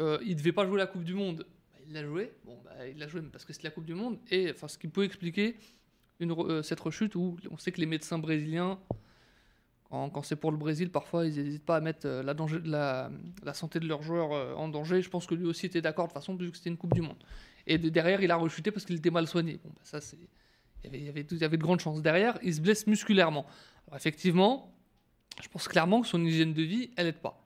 [0.00, 2.32] euh, il devait pas jouer la Coupe du Monde, bah, il l'a joué.
[2.44, 4.18] Bon, bah, il l'a joué parce que c'est la Coupe du Monde.
[4.30, 5.56] Et enfin, ce qui peut expliquer
[6.20, 8.78] euh, cette rechute où on sait que les médecins brésiliens,
[9.90, 13.86] quand, c'est pour le Brésil, parfois ils n'hésitent pas à mettre euh, la, santé de
[13.86, 15.00] leurs joueurs euh, en danger.
[15.02, 16.94] Je pense que lui aussi était d'accord de toute façon, vu que c'était une Coupe
[16.94, 17.16] du Monde.
[17.66, 19.60] Et de- derrière, il a rechuté parce qu'il était mal soigné.
[19.62, 20.18] Bon, bah, ça, c'est.
[20.84, 22.00] Il y, avait, il, avait, de grandes chances.
[22.00, 23.44] Derrière, il se blesse musculairement.
[23.94, 24.72] Effectivement,
[25.42, 27.44] je pense clairement que son hygiène de vie, elle n'aide pas.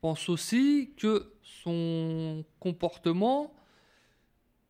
[0.00, 3.52] Pense aussi que son comportement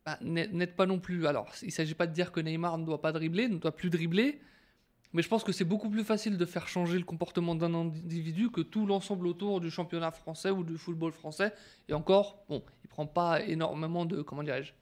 [0.04, 1.26] bah, n'a- n'aide pas non plus.
[1.26, 3.74] Alors, il ne s'agit pas de dire que Neymar ne doit pas dribbler, ne doit
[3.74, 4.40] plus dribbler,
[5.12, 8.50] mais je pense que c'est beaucoup plus facile de faire changer le comportement d'un individu
[8.50, 11.52] que tout l'ensemble autour du championnat français ou du football français.
[11.88, 14.72] Et encore, bon, il prend pas énormément de, comment dirais-je,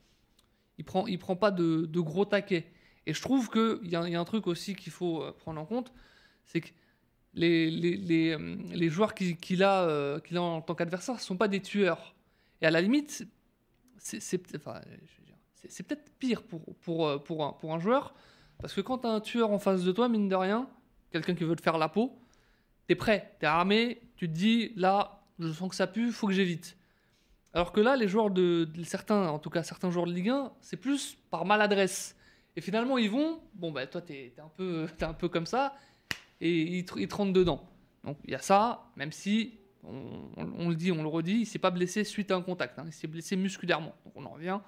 [0.77, 2.71] il prend, il prend pas de, gros taquets.
[3.07, 5.91] Et je trouve qu'il y a un truc aussi qu'il faut euh, prendre en compte,
[6.45, 6.69] c'est que
[7.37, 12.15] euh, les joueurs qu'il a, euh, en tant qu'adversaire ne sont pas des tueurs.
[12.61, 13.27] Et à la limite,
[13.97, 18.13] c'est peut-être pire euh, pour, un, joueur,
[18.59, 20.67] parce que quand tu as un tueur en face de toi, mine de rien,
[21.11, 22.17] quelqu'un qui veut te faire la peau,
[22.87, 26.11] tu es prêt, tu es armé, tu te dis, là, je sens que ça pue,
[26.11, 26.75] faut que j'évite.
[27.53, 30.51] Alors que là, les joueurs de, certains, en tout cas certains joueurs de Ligue 1,
[30.61, 32.15] c'est plus par maladresse.
[32.55, 35.75] Et finalement, ils vont, bon, bah toi, tu es, un t'es un peu comme ça,
[36.41, 37.69] et ils te rentrent dedans.
[38.03, 41.59] Donc il y a ça, même si, on, le dit, on le redit, il s'est
[41.59, 43.95] pas blessé suite à un contact, hein, il s'est blessé musculairement.
[44.05, 44.59] Donc on en revient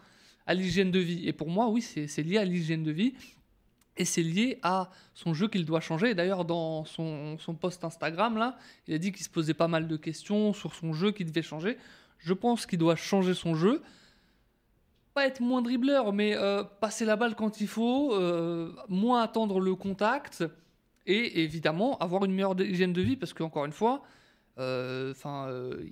[0.47, 1.27] à l'hygiène de vie.
[1.27, 3.13] Et pour moi, oui, c'est lié à l'hygiène de vie.
[3.97, 6.15] Et c'est lié à son jeu qu'il doit changer.
[6.15, 8.57] D'ailleurs, dans son, son post Instagram, là,
[8.87, 11.41] il a dit qu'il se posait pas mal de questions sur son jeu qu'il devait
[11.41, 11.77] changer.
[12.17, 13.81] Je pense qu'il doit changer son jeu.
[15.13, 19.59] Pas être moins dribbleur, mais euh, passer la balle quand il faut, euh, moins attendre
[19.59, 20.45] le contact,
[21.05, 24.03] et évidemment avoir une meilleure hygiène de vie, parce qu'encore une fois,
[24.59, 25.83] euh, enfin, euh,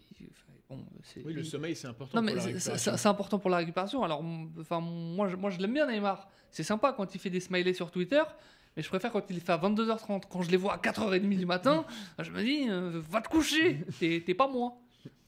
[0.70, 0.80] bon,
[1.26, 2.22] Oui, le il- sommeil, c'est important.
[2.22, 4.04] non, pour mais la c'est- important pour la récupération.
[4.04, 4.24] Alors,
[4.60, 6.28] enfin, moi, je, moi, je l'aime bien, Neymar.
[6.52, 8.22] C'est sympa quand il fait des smileys sur Twitter,
[8.76, 10.24] mais je préfère quand il les fait à 22h30.
[10.30, 11.86] Quand je les vois à 4h30 du matin,
[12.20, 14.74] je me dis, euh, va te coucher, t'es t'es pas moi.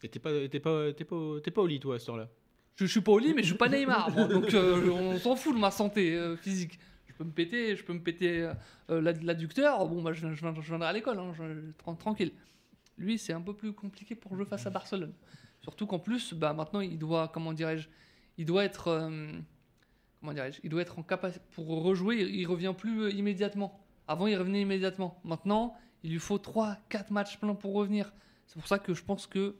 [0.03, 2.07] Et t'es pas, t'es pas, t'es pas, au- t'es pas au lit, toi, à ce
[2.07, 2.27] temps-là.
[2.75, 4.11] Je, je suis pas au lit, mais je suis pas Neymar.
[4.11, 4.23] moi.
[4.25, 6.79] donc, euh, on s'en fout de ma santé euh, physique.
[7.23, 8.53] Me péter, je peux me péter euh,
[8.89, 9.87] euh, l'ad- l'adducteur.
[9.87, 11.33] Bon, bah, je, viendrai à l'école, hein,
[11.97, 12.31] tranquille.
[12.97, 15.13] Lui, c'est un peu plus compliqué pour jouer face à Barcelone.
[15.61, 17.87] Surtout qu'en plus, bah, maintenant, il doit, comment dirais-je,
[18.37, 19.31] il doit être, euh,
[20.19, 22.21] comment dirais-je, il doit être en capacité pour rejouer.
[22.21, 23.79] Il, revient plus immédiatement.
[24.07, 25.19] Avant, il revenait immédiatement.
[25.23, 28.11] Maintenant, il lui faut 3-4 matchs pleins pour revenir.
[28.47, 29.55] C'est pour ça que je pense que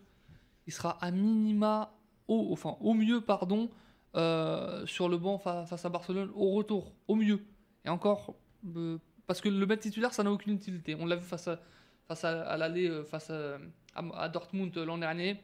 [0.67, 1.93] il sera à minima,
[2.28, 3.69] au, mieux, pardon,
[4.13, 7.41] sur le banc fa- face à Barcelone au retour, au mieux.
[7.86, 8.36] Et encore,
[8.76, 10.96] euh, parce que le mettre titulaire, ça n'a aucune utilité.
[10.96, 11.60] On l'a vu face à,
[12.08, 15.41] face à, l'aller, euh, face à, Dortmund l'an dernier,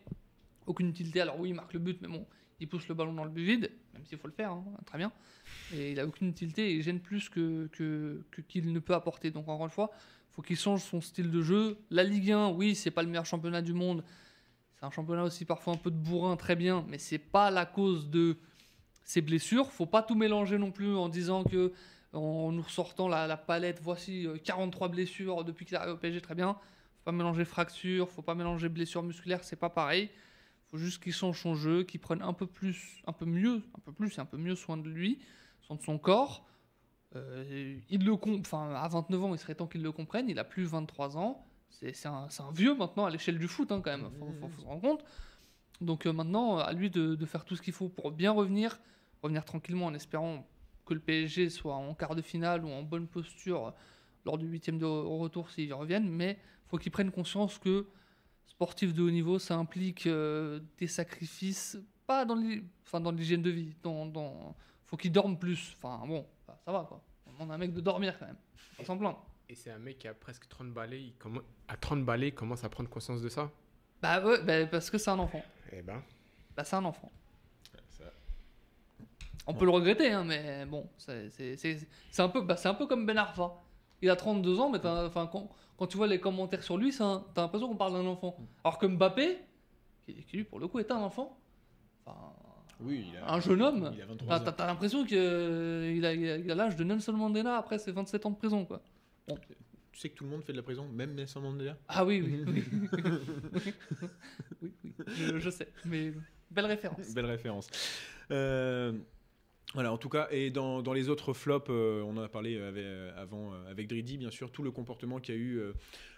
[0.65, 1.21] aucune utilité.
[1.21, 2.25] Alors oui, il marque le but, mais bon,
[2.59, 4.97] il pousse le ballon dans le but vide, même s'il faut le faire, hein, très
[4.97, 5.11] bien.
[5.73, 9.31] Et il a aucune utilité et il gêne plus que que- qu'il ne peut apporter.
[9.31, 9.91] Donc encore une fois,
[10.31, 11.77] faut qu'il change son style de jeu.
[11.89, 14.03] La Ligue 1, oui, c'est pas le meilleur championnat du monde.
[14.75, 17.65] C'est un championnat aussi parfois un peu de bourrin, très bien, mais c'est pas la
[17.65, 18.37] cause de
[19.03, 19.71] ses blessures.
[19.71, 21.73] Faut pas tout mélanger non plus en disant que
[22.17, 26.21] en nous ressortant la, palette, voici euh, 43 blessures depuis qu'il est arrivé au PSG,
[26.21, 26.53] très bien.
[26.53, 30.09] Faut pas mélanger fractures, faut pas mélanger blessures musculaires, c'est pas pareil.
[30.67, 33.79] Faut juste qu'il change son jeu, qu'il prenne un peu plus, un peu mieux, un
[33.79, 35.19] peu plus et un peu mieux soin de lui,
[35.61, 36.45] soin de son corps.
[37.15, 40.29] Euh, il le enfin, à 29 ans, il serait temps qu'il le comprenne.
[40.29, 41.45] Il a plus 23 ans.
[41.69, 44.09] C'est un, vieux maintenant à l'échelle du foot, hein, quand même.
[44.19, 45.05] Faut, faut- se rendre compte.
[45.79, 48.79] Donc euh, maintenant, à lui de faire tout ce qu'il faut pour bien revenir,
[49.21, 50.45] revenir tranquillement en espérant
[50.87, 53.73] que le PSG soit en quart de finale ou en bonne posture
[54.25, 56.09] lors du huitième de retour s'ils reviennent.
[56.09, 57.87] Mais faut qu'il prenne conscience que
[58.45, 63.41] sportif de haut niveau, ça implique euh, des sacrifices, pas dans l'hy- enfin, dans l'hygiène
[63.41, 63.75] de vie.
[63.83, 64.55] Dans, dans...
[64.85, 65.75] faut qu'il dorme plus.
[65.77, 67.03] Enfin bon, bah, ça va quoi.
[67.27, 68.37] On demande à un mec de dormir quand même.
[68.77, 69.23] Pas s'en plaindre.
[69.49, 71.01] Et c'est un mec qui a presque 30 balais.
[71.01, 73.49] Il commen- À 30 balais, il commence à prendre conscience de ça?
[74.01, 75.43] Bah ouais, bah, parce que c'est un enfant.
[75.71, 76.01] Eh ben.
[76.55, 77.11] Bah c'est un enfant.
[79.47, 81.29] On peut le regretter, hein, mais bon, c'est
[82.19, 83.53] un, peu- bah, un peu comme Ben Arfa.
[84.01, 87.03] Il a 32 ans, mais enfin, quand, quand tu vois les commentaires sur lui, c'est
[87.03, 88.37] un- t'as l'impression qu'on parle d'un enfant.
[88.63, 89.37] Alors que Mbappé,
[90.05, 91.39] qui, qui lui pour le coup est un enfant,
[92.05, 92.17] enfin,
[92.81, 96.13] Oui, il a, un jeune homme, Il a 23 t'as l'impression qu'il a, il a,
[96.13, 98.65] il a l'âge de Nelson Mandela après ses 27 ans de prison.
[98.65, 98.81] Quoi.
[99.91, 101.75] Tu sais que tout le monde fait de la prison, même Nelson Mandela?
[101.87, 103.73] Ah oui, oui, oui.
[104.61, 106.13] oui, oui, je, je sais, mais
[106.51, 107.13] belle référence.
[107.15, 107.67] Belle référence.
[108.29, 108.93] Euh,
[109.73, 112.57] voilà, en tout cas, et dans, dans les autres flops, euh, on en a parlé
[112.57, 112.85] avec-
[113.17, 115.73] avant euh, avec Dridi, bien sûr, tout le comportement qu'il y a eu, euh,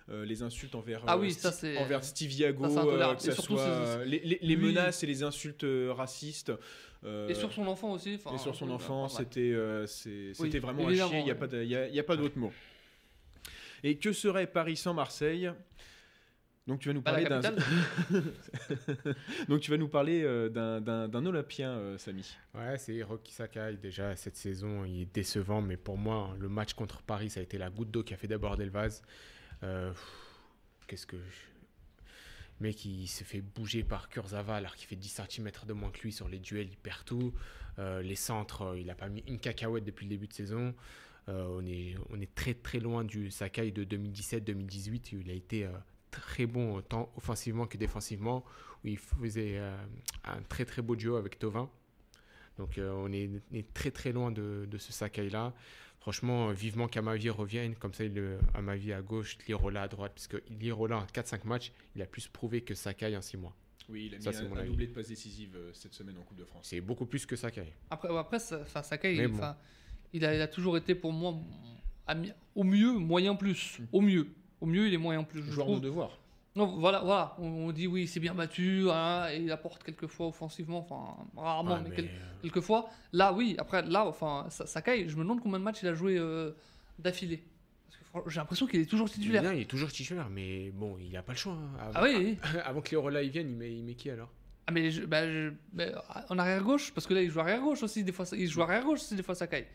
[0.09, 3.59] euh, les insultes envers, Ah euh, oui, ça, envers Steve Yago, euh, que ça soit
[3.61, 6.51] euh, les, les- les lui- menaces et les insultes euh, racistes.
[7.03, 8.19] euh, Et sur son enfant aussi.
[8.33, 9.85] et sur son enfant, c'était euh,
[10.39, 11.31] Oui, vraiment évidemment, chier, il n'y
[11.99, 12.51] a pas d'autre mot.
[13.83, 15.51] Et que serait Paris sans Marseille
[16.69, 17.63] donc tu vas nous parler d'un capitale.
[19.49, 22.35] donc tu vas nous parler euh, d'un- Olympien euh, Samy.
[22.55, 23.77] Ouais, c'est Hiroki Sakai.
[23.81, 25.61] Déjà, cette saison, il est décevant.
[25.61, 28.17] Mais pour moi, le match contre Paris, ça a été la goutte d'eau qui a
[28.17, 29.01] fait déborder le vase.
[29.63, 29.91] Euh,
[30.87, 31.17] Qu'est-ce que.
[31.17, 32.03] je-
[32.61, 35.91] Le mec, il se fait bouger par Kurzawa alors qu'il fait 10 cm de moins
[35.91, 37.33] que lui sur les duels, il perd tout.
[37.77, 40.73] Euh, les centres, il n'a pas mis une cacahuète depuis le début de saison.
[41.27, 45.33] Euh, on, est, on est très très loin du Sakai de 2017-2018 où il a
[45.33, 45.69] été euh,
[46.11, 48.43] très bon tant offensivement que défensivement,
[48.83, 49.75] où il faisait euh,
[50.23, 51.69] un très très beau duo avec Tovin.
[52.57, 55.53] Donc euh, on, est, on est très très loin de, de ce Sakai-là.
[55.99, 60.27] Franchement, euh, vivement qu'Amavi revienne, comme ça, il, Amavi à gauche, Lirola à droite, parce
[60.27, 63.55] que Lirola en 4-5 matchs, il a plus prouvé que Sakai en 6 mois.
[63.89, 66.37] Oui, il a mis Ça, c'est un, doublé de passes décisives cette semaine en Coupe
[66.37, 66.67] de France.
[66.69, 67.73] C'est beaucoup plus que Sakai.
[67.89, 69.35] Après, après ça- Sakai, il, bon.
[69.35, 69.57] enfin,
[70.13, 71.35] il, a, il a toujours été pour moi,
[72.55, 73.79] au mieux, moyen plus.
[73.91, 74.27] Au mieux.
[74.61, 75.41] Au mieux, il est moyen plus.
[75.43, 76.17] Je Joueur de devoir.
[76.55, 77.35] Non, voilà, voilà.
[77.39, 81.75] On, on dit oui, c'est bien battu, hein, et il apporte quelquefois offensivement, enfin rarement,
[81.75, 82.89] Ouais, mais, mais, quel- euh, quelquefois.
[83.13, 83.55] Là, oui.
[83.59, 86.51] Après, là, enfin, Sa- Sakai, je me demande combien de matchs il a joué euh,
[86.97, 87.43] d'affilée.
[88.27, 89.43] J'ai l'impression qu'il est toujours titulaire.
[89.43, 91.53] Bien, il est toujours titulaire, mais bon, il n'a pas le choix.
[91.53, 91.77] hein.
[91.79, 94.29] Avant, Ah oui, avant que Lirola il vienne, il met, il met qui alors?
[94.65, 95.85] Ah mais, je- bah, je- bah,
[96.29, 98.25] en arrière gauche, parce que là il joue arrière gauche aussi des fois.
[98.33, 99.67] Il joue arrière gauche aussi des fois Sakai.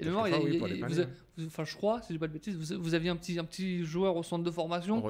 [0.00, 1.04] Et de mémoire, il oui, il vous a-
[1.36, 3.38] vous- enfin je crois, si je dis pas de bêtises, vous, vous aviez un petit,
[3.38, 5.00] un petit joueur au centre de formation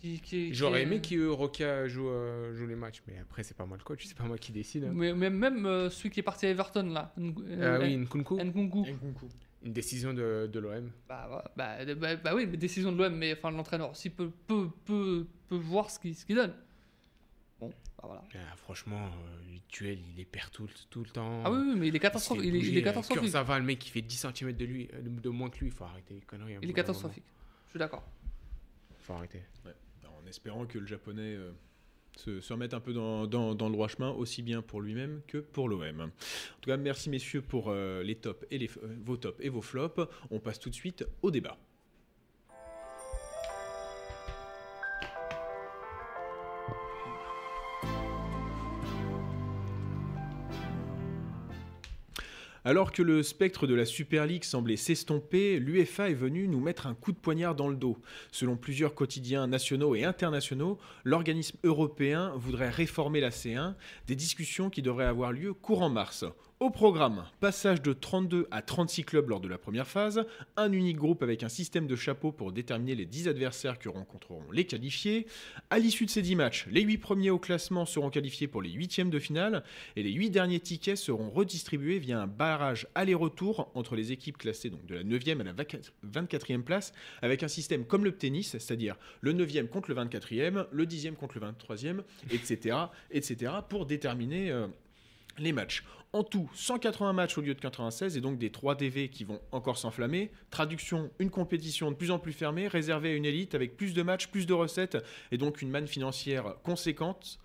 [0.00, 3.64] qui, qui- J'aurais aimé que Roca joue, euh, joue les matchs, mais après, c'est pas
[3.64, 4.84] moi le coach, c'est pas moi qui décide.
[4.84, 4.92] hein.
[4.94, 7.96] Mais, mais même euh, celui qui est parti à Everton là, Ng- Ah euh, oui,
[7.96, 8.80] Nkunku, Nkunku.
[8.84, 9.26] Nkunku.
[9.64, 10.90] une décision de, de l'OM.
[11.08, 14.30] Bah, bah, bah, bah, bah oui, mais décision de l'OM, mais enfin l'entraîneur aussi peut,
[14.48, 16.52] peut, peut, peut voir ce qu'il ce qu'il donne.
[17.62, 18.24] Bon, bah voilà.
[18.34, 21.42] Ah, franchement, euh, le duel, il les perd tout, le- tout le temps.
[21.44, 22.44] Ah oui, oui, mais il est Il catastrophique.
[22.44, 23.22] Il est, il est euh, catastrophique.
[23.22, 25.72] Kurzawa, le mec qui fait 10 cm de, lui, euh, de, moins que lui, il
[25.72, 26.56] faut arrêter les conneries.
[26.56, 27.22] un Il est catastrophique.
[27.66, 28.00] Je suis d'accord.
[28.00, 28.98] moment.
[28.98, 29.42] faut arrêter.
[30.04, 31.52] En espérant que le japonais euh,
[32.16, 35.20] se, se remette un peu dans, dans- dans le droit chemin, aussi bien pour lui-même
[35.28, 36.00] que pour l'OM.
[36.00, 36.08] En
[36.60, 39.62] tout cas, merci messieurs pour euh, les tops et les, euh, vos tops et vos
[39.62, 40.00] flops.
[40.32, 41.56] On passe tout de suite au débat.
[52.64, 56.86] Alors que le spectre de la Super League semblait s'estomper, l'UEFA est venu nous mettre
[56.86, 57.98] un coup de poignard dans le dos.
[58.30, 63.74] Selon plusieurs quotidiens nationaux et internationaux, l'organisme européen voudrait réformer la C1,
[64.06, 66.24] des discussions qui devraient avoir lieu courant mars.
[66.62, 70.24] Au programme, passage de 32 à 36 clubs lors de la première phase,
[70.56, 74.44] un unique groupe avec un système de chapeau pour déterminer les 10 adversaires qui rencontreront
[74.52, 75.26] les qualifiés.
[75.70, 78.70] À l'issue de ces 10 matchs, les 8 premiers au classement seront qualifiés pour les
[78.70, 79.64] huitièmes de finale
[79.96, 84.70] et les 8 derniers tickets seront redistribués via un barrage aller-retour entre les équipes classées
[84.70, 86.92] donc de la 9e à la 24e place
[87.22, 91.40] avec un système comme le tennis, c'est-à-dire le 9e contre le 24e, le 10e contre
[91.40, 92.76] le 23e, etc.,
[93.10, 94.68] etc., pour déterminer euh,
[95.38, 95.84] Les matchs.
[96.12, 99.40] En tout, 180 matchs au lieu de 96 et donc des 3 DV qui vont
[99.50, 100.30] encore s'enflammer.
[100.50, 104.02] Traduction, une compétition de plus en plus fermée, réservée à une élite avec plus de
[104.02, 104.98] matchs, plus de recettes
[105.30, 107.38] et donc une manne financière conséquente.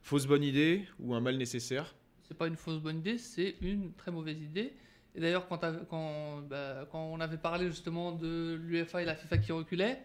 [0.00, 1.94] Fausse bonne idée ou un mal nécessaire?
[2.22, 4.72] C'est pas une fausse bonne idée, c'est une très mauvaise idée.
[5.14, 10.02] Et d'ailleurs, bah, quand on avait parlé justement de l'UEFA et la FIFA qui reculaient,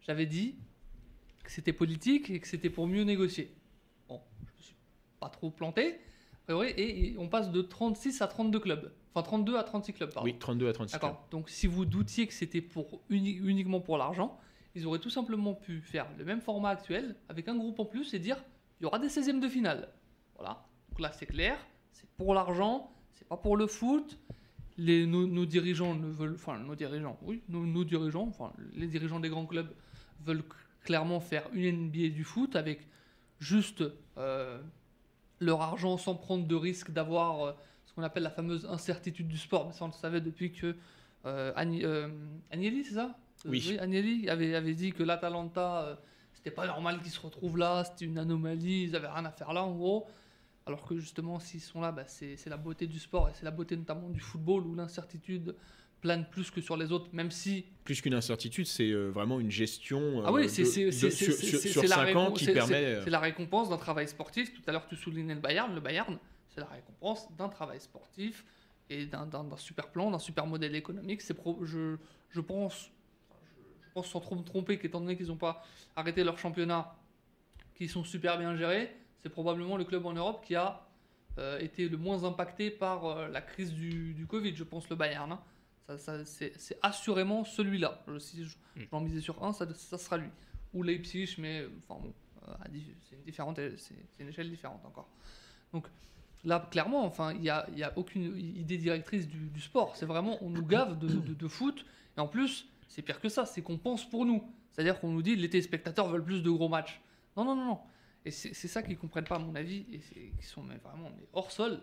[0.00, 0.54] j'avais dit
[1.42, 3.52] que c'était politique et que c'était pour mieux négocier.
[4.08, 4.76] Bon, je me suis
[5.18, 5.98] pas trop planté.
[6.46, 8.92] Priori, Et, et on passe de 36 à 32 clubs.
[9.14, 10.28] Enfin, 32 à 36 clubs, pardon.
[10.28, 10.92] Oui, 32 à 36.
[10.94, 11.26] D'accord.
[11.30, 14.38] Donc, si vous doutiez que c'était pour uni- uniquement pour l'argent,
[14.74, 18.12] ils auraient tout simplement pu faire le même format actuel avec un groupe en plus
[18.14, 18.36] et dire
[18.78, 19.88] il y aura des 16e de finale.
[20.36, 20.66] Voilà.
[20.90, 21.56] Donc là, c'est clair.
[21.92, 22.92] C'est pour l'argent.
[23.12, 24.18] C'est pas pour le foot.
[24.78, 28.86] Les, nos, nos dirigeants ne veulent, enfin nos dirigeants, oui, nos, nos dirigeants, enfin les
[28.88, 29.70] dirigeants des grands clubs
[30.20, 30.44] veulent
[30.84, 32.86] clairement faire une NBA du foot avec
[33.38, 33.82] juste
[34.18, 34.60] euh,
[35.40, 37.52] leur argent sans prendre de risque d'avoir euh,
[37.86, 39.66] ce qu'on appelle la fameuse incertitude du sport.
[39.66, 40.76] Mais ça, on le savait depuis que
[41.24, 42.08] euh, euh,
[42.50, 43.16] Agnelli, c'est ça?
[43.44, 43.76] Euh, Oui.
[43.78, 45.98] Agnelli avait, avait dit que l'Atalanta,
[46.32, 49.52] c'était pas normal qu'ils se retrouvent là, c'était une anomalie, ils avaient rien à faire
[49.52, 50.06] là en gros.
[50.66, 53.44] Alors que justement, s'ils sont là, bah, c'est c'est la beauté du sport et c'est
[53.44, 55.54] la beauté notamment du football où l'incertitude
[56.06, 59.50] plane plus que sur les autres, même si Plus qu'une incertitude, c'est euh, vraiment une
[59.50, 62.46] gestion ah euh, oui, c'est sur, c'est- sur- c'est- sur c'est la 5 ans qui
[62.46, 62.68] permet.
[62.80, 64.54] c'est- euh, C'est la récompense d'un travail sportif.
[64.54, 65.74] Tout à l'heure, tu soulignais le Bayern.
[65.74, 66.16] Le Bayern,
[66.48, 68.44] c'est la récompense d'un travail sportif
[68.88, 71.20] et d'un- super plan, d'un super modèle économique.
[71.22, 71.96] C'est je,
[72.30, 72.90] je pense,
[73.30, 75.64] je, je pense sans trop me tromper, qu'étant donné qu'ils n'ont pas
[75.96, 76.94] arrêté leur championnat,
[77.74, 80.82] qu'ils sont super bien gérés, c'est probablement le club en Europe qui a
[81.38, 84.96] euh, été le moins impacté par euh, la crise du, du Covid, je pense, le
[84.96, 85.30] Bayern.
[85.32, 85.40] hein.
[85.86, 88.04] Ça, ça- c'est assurément celui-là.
[88.18, 88.56] Si je-
[88.90, 90.28] j'en misais sur un, ça, ça sera lui.
[90.74, 92.12] Ou Leipzig, mais enfin bon,
[92.48, 95.08] euh, c'est une, échelle différente encore.
[95.72, 95.86] Donc
[96.44, 99.96] là, clairement, enfin, il n'y a, y a aucune idée directrice du, du sport.
[99.96, 101.84] C'est vraiment, on nous gave de, de- de foot.
[102.16, 104.42] Et en plus, c'est pire que ça, c'est qu'on pense pour nous.
[104.72, 107.00] C'est-à-dire qu'on nous dit les téléspectateurs veulent plus de gros matchs.
[107.36, 107.78] Non, non, non, non.
[108.24, 111.26] Et c'est ça qu'ils comprennent pas, à mon avis, et qui sont mais vraiment mais
[111.32, 111.80] hors sol,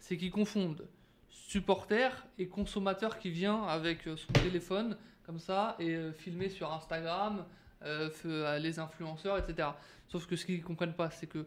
[0.00, 0.86] c'est qu'ils confondent
[1.32, 6.72] supporters et consommateurs qui vient avec euh, son téléphone comme ça et euh, filmé sur
[6.72, 7.44] Instagram,
[7.84, 9.68] euh, les influenceurs, etc.
[10.08, 11.46] Sauf que ce qu'ils comprennent pas, c'est que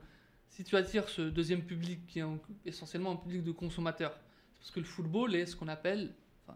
[0.49, 2.25] si tu attires ce deuxième public qui est
[2.65, 4.17] essentiellement un public de consommateurs,
[4.53, 6.13] c'est parce que le football est ce qu'on appelle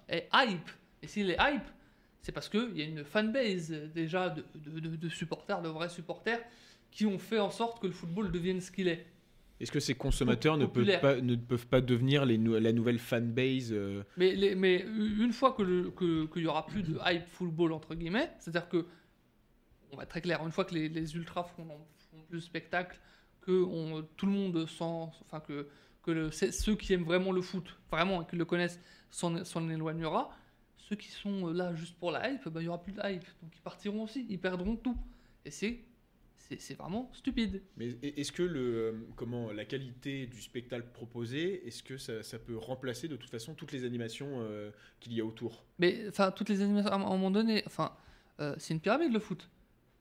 [0.07, 0.69] est hype.
[1.01, 1.63] Et s'il est hype,
[2.21, 4.45] c'est parce qu'il y a une fanbase déjà de-
[4.79, 6.39] de supporters, de vrais supporters,
[6.91, 9.05] qui ont fait en sorte que le football devienne ce qu'il est.
[9.59, 13.73] Est-ce que ces consommateurs ne peuvent, pas, ne peuvent pas devenir les la nouvelle fanbase
[13.73, 17.27] euh, Mais, les- mais une fois que le- que- qu'il y aura plus de hype
[17.27, 18.85] football entre guillemets, c'est-à-dire que
[19.91, 21.67] on va être très clair, une fois que les, les ultras feront
[22.29, 22.99] plus de spectacle,
[23.41, 25.67] que on- tout le monde s'en, enfin que
[26.03, 28.79] que le- c'est- ceux qui aiment vraiment le foot, vraiment et qui le connaissent,
[29.09, 29.35] s'en,
[29.69, 30.29] éloignera.
[30.77, 33.25] Ceux qui sont là juste pour la hype, bah, il y aura plus de hype,
[33.43, 34.95] donc ils partiront aussi, ils perdront tout.
[35.43, 35.79] Et c'est
[36.57, 37.61] c'est, vraiment stupide.
[37.77, 42.39] Mais est-ce que le, euh, comment, la qualité du spectacle proposé, est-ce que ça, ça
[42.39, 45.63] peut remplacer de toute façon toutes les animations euh, qu'il y a autour?
[45.77, 47.93] Mais enfin, toutes les animations, à un moment donné, enfin,
[48.39, 49.49] euh, c'est une pyramide le foot.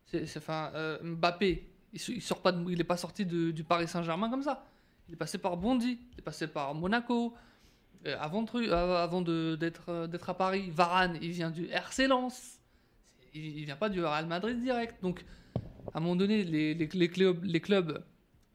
[0.06, 3.88] C'est, enfin, euh, Mbappé, il, sort pas, de- il est pas sorti de- du Paris
[3.88, 4.66] Saint-Germain comme ça.
[5.08, 7.34] Il est passé par Bondy, il est passé par Monaco.
[8.20, 12.58] avant de, avant d'être, d'être à Paris, Varane, il vient du RC Lens.
[13.34, 15.02] Il, il vient pas du Real Madrid direct.
[15.02, 15.24] Donc,
[15.94, 18.04] à un moment donné, les, clubs,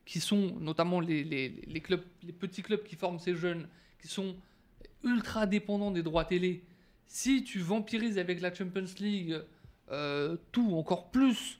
[0.06, 1.24] qui sont, notamment les,
[2.40, 3.68] petits clubs qui forment ces jeunes,
[4.02, 4.36] qui sont
[5.04, 6.64] ultra dépendants des droits télé,
[7.06, 9.40] si tu vampirises avec la Champions League
[9.92, 11.60] euh, tout encore plus,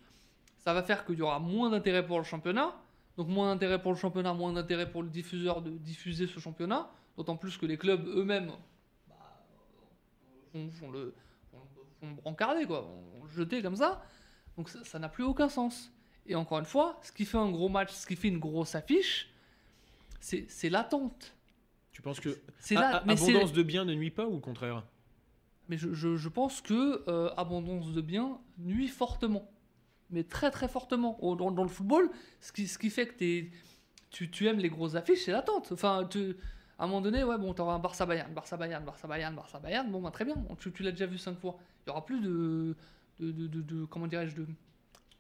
[0.58, 2.74] ça va faire qu'il y aura moins d'intérêt pour le championnat.
[3.18, 6.90] Donc moins d'intérêt pour le championnat, moins d'intérêt pour le diffuseur de diffuser ce championnat.
[7.18, 8.52] D'autant plus que les clubs eux-mêmes
[9.08, 9.44] bah,
[10.54, 11.14] vont le,
[12.02, 12.90] brancarder, quoi,
[13.22, 14.04] le jeter comme ça.
[14.58, 15.92] Donc ça n'a plus aucun sens.
[16.26, 18.76] Et encore une fois, ce qui fait un gros match, ce qui fait une grosse
[18.76, 19.30] affiche,
[20.20, 21.34] c'est l'attente.
[21.92, 22.30] Tu penses que
[22.60, 22.76] C'est
[23.36, 24.84] abondance de biens ne nuit pas ou le contraire?
[25.70, 29.50] Mais je, je- je pense que euh, abondance de biens nuit fortement.
[30.10, 31.22] Mais très très fortement.
[31.24, 32.10] Au- Dans, dans le football,
[32.42, 33.44] ce qui, ce qui fait que
[34.10, 35.72] tu, tu aimes les grosses affiches, c'est l'attente.
[35.72, 36.36] Enfin, tu-
[36.80, 39.60] à un moment donné, ouais, bon, t'auras un Barça Bayern, Barça Bayern, Barça Bayern, Barça
[39.60, 39.90] Bayern.
[39.92, 41.58] Bon, bah, très bien, tu, tu l'as déjà vu cinq fois.
[41.86, 42.76] Il y aura plus de.
[43.20, 44.46] De, de, de- de- comment dirais-je de,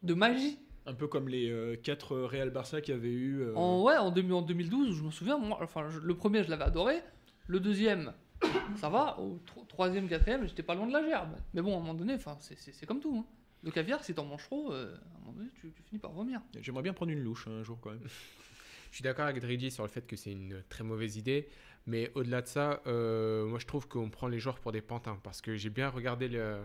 [0.04, 0.58] de magie.
[0.86, 3.40] Un peu comme les 4 Real Barça qui avaient eu.
[3.42, 6.44] euh, En, ouais, en, 2000 en 2012, je me souviens, moi, enfin, je- le premier,
[6.44, 7.02] je l'avais adoré.
[7.48, 8.14] Le deuxième,
[8.78, 9.18] ça va.
[9.20, 11.36] Au tro- troisième, quatrième, j'étais pas loin de la gerbe.
[11.54, 13.16] Mais bon, à un moment donné, enfin, c'est- comme tout.
[13.18, 13.26] hein.
[13.64, 16.12] Le caviar, si t'en manges trop, euh, à un moment donné, tu, tu finis par
[16.12, 16.42] vomir.
[16.60, 18.04] J'aimerais bien prendre une louche hein, un jour quand même.
[18.92, 21.48] Je suis d'accord avec Dridi sur le fait que c'est une très mauvaise idée.
[21.88, 25.18] Mais au-delà de ça, euh, moi je trouve qu'on prend les joueurs pour des pantins.
[25.24, 26.58] Parce que j'ai bien regardé le,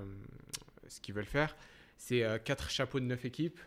[0.89, 1.57] ce qu'ils veulent faire.
[1.97, 3.61] C'est 4 chapeaux de 9 équipes,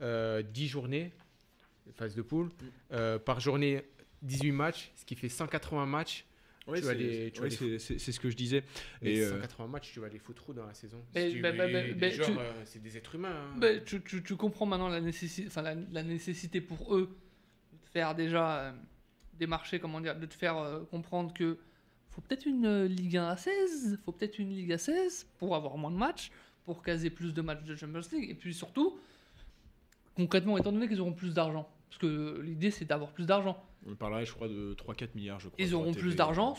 [0.00, 1.12] 10 journées,
[1.94, 2.50] phase de poule.
[3.24, 3.84] par journée,
[4.22, 6.24] 18 matchs, ce qui fait 180 matchs.
[6.66, 8.62] Ouais, c'est ce que je disais.
[9.00, 11.02] Et 180 euh, matchs, tu vas les foutre où dans la saison?
[11.14, 13.54] C'est des êtres humains.
[13.56, 13.78] Hein.
[13.86, 17.16] Tu, tu, tu, comprends maintenant la nécessité, enfin, la, la, nécessité pour eux
[17.72, 18.72] de faire déjà euh,
[19.32, 21.58] des marchés, comment dire, de te faire euh, comprendre que
[22.10, 25.78] faut peut-être une Ligue 1 à 16, faut peut-être une Ligue à 16 pour avoir
[25.78, 26.30] moins de matchs,
[26.68, 28.28] pour caser plus de matchs de Champions League.
[28.30, 28.98] Et puis surtout,
[30.14, 33.56] concrètement, étant donné qu'ils auront plus d'argent, parce que l'idée c'est d'avoir plus d'argent
[33.86, 35.64] on parlerait, je crois, de 3-4 milliards, je crois.
[35.64, 36.54] Ils auront plus d'argent,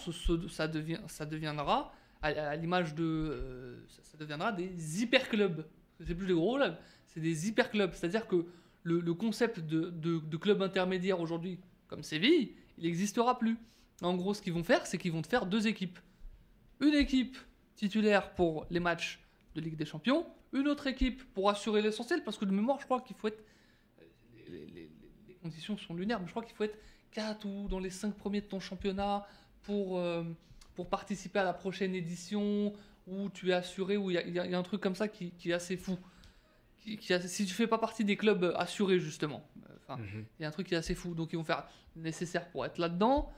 [0.49, 3.03] ça, devient, ça deviendra, à, l'image de.
[3.03, 5.65] Euh, ça, deviendra des hyper clubs.
[5.99, 7.91] C'est plus des gros clubs, c'est des hyper clubs.
[7.93, 8.45] C'est-à-dire que
[8.83, 13.57] le, concept de, de, club intermédiaire aujourd'hui, comme Séville, il n'existera plus.
[14.01, 15.99] En gros, ce qu'ils vont faire, c'est qu'ils vont te faire deux équipes.
[16.79, 17.37] Une équipe
[17.75, 19.19] titulaire pour les matchs
[19.59, 22.85] de Ligue des Champions, une autre équipe pour assurer l'essentiel, parce que de mémoire, je
[22.85, 23.43] crois qu'il faut être.
[24.47, 24.89] Les, les,
[25.41, 26.77] conditions sont lunaires, mais je crois qu'il faut être
[27.11, 29.25] 4 ou dans les 5 premiers de ton championnat
[29.61, 30.23] pour, euh,
[30.75, 32.73] pour participer à la prochaine édition
[33.07, 35.53] où tu es assuré, où il y, a un truc comme ça qui, qui est
[35.53, 35.97] assez fou.
[36.81, 39.47] Qui, qui si tu fais pas partie des clubs assurés, justement,
[39.87, 40.25] mhm.
[40.39, 41.15] il y a un truc qui est assez fou.
[41.15, 43.31] Donc ils vont faire le nécessaire pour être là-dedans.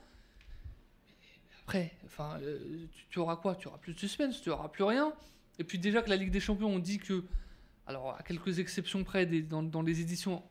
[1.62, 3.54] Après, enfin, euh, tu, auras quoi?
[3.54, 5.12] Tu auras plus de suspense, tu auras plus rien.
[5.58, 7.24] Et puis déjà que la Ligue des Champions, on dit que,
[7.86, 10.42] alors à quelques exceptions près, dans, les éditions,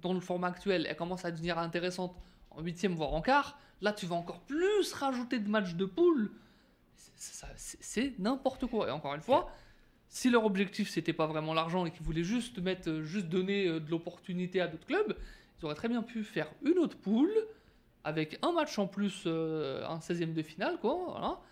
[0.00, 2.14] dans le format actuel, elle commence à devenir intéressante
[2.50, 6.32] en huitième voire en quart, là tu vas encore plus rajouter de matchs de poule.
[6.96, 8.88] C'est n'importe quoi.
[8.88, 9.50] Et encore une fois,
[10.08, 13.66] si leur objectif c'était pas vraiment l'argent et qu'ils voulaient juste mettre, euh, juste donner
[13.66, 15.16] euh, de l'opportunité à d'autres clubs,
[15.58, 17.32] ils auraient très bien pu faire une autre poule
[18.04, 21.42] avec un match en plus, euh, un 16e de finale, quoi.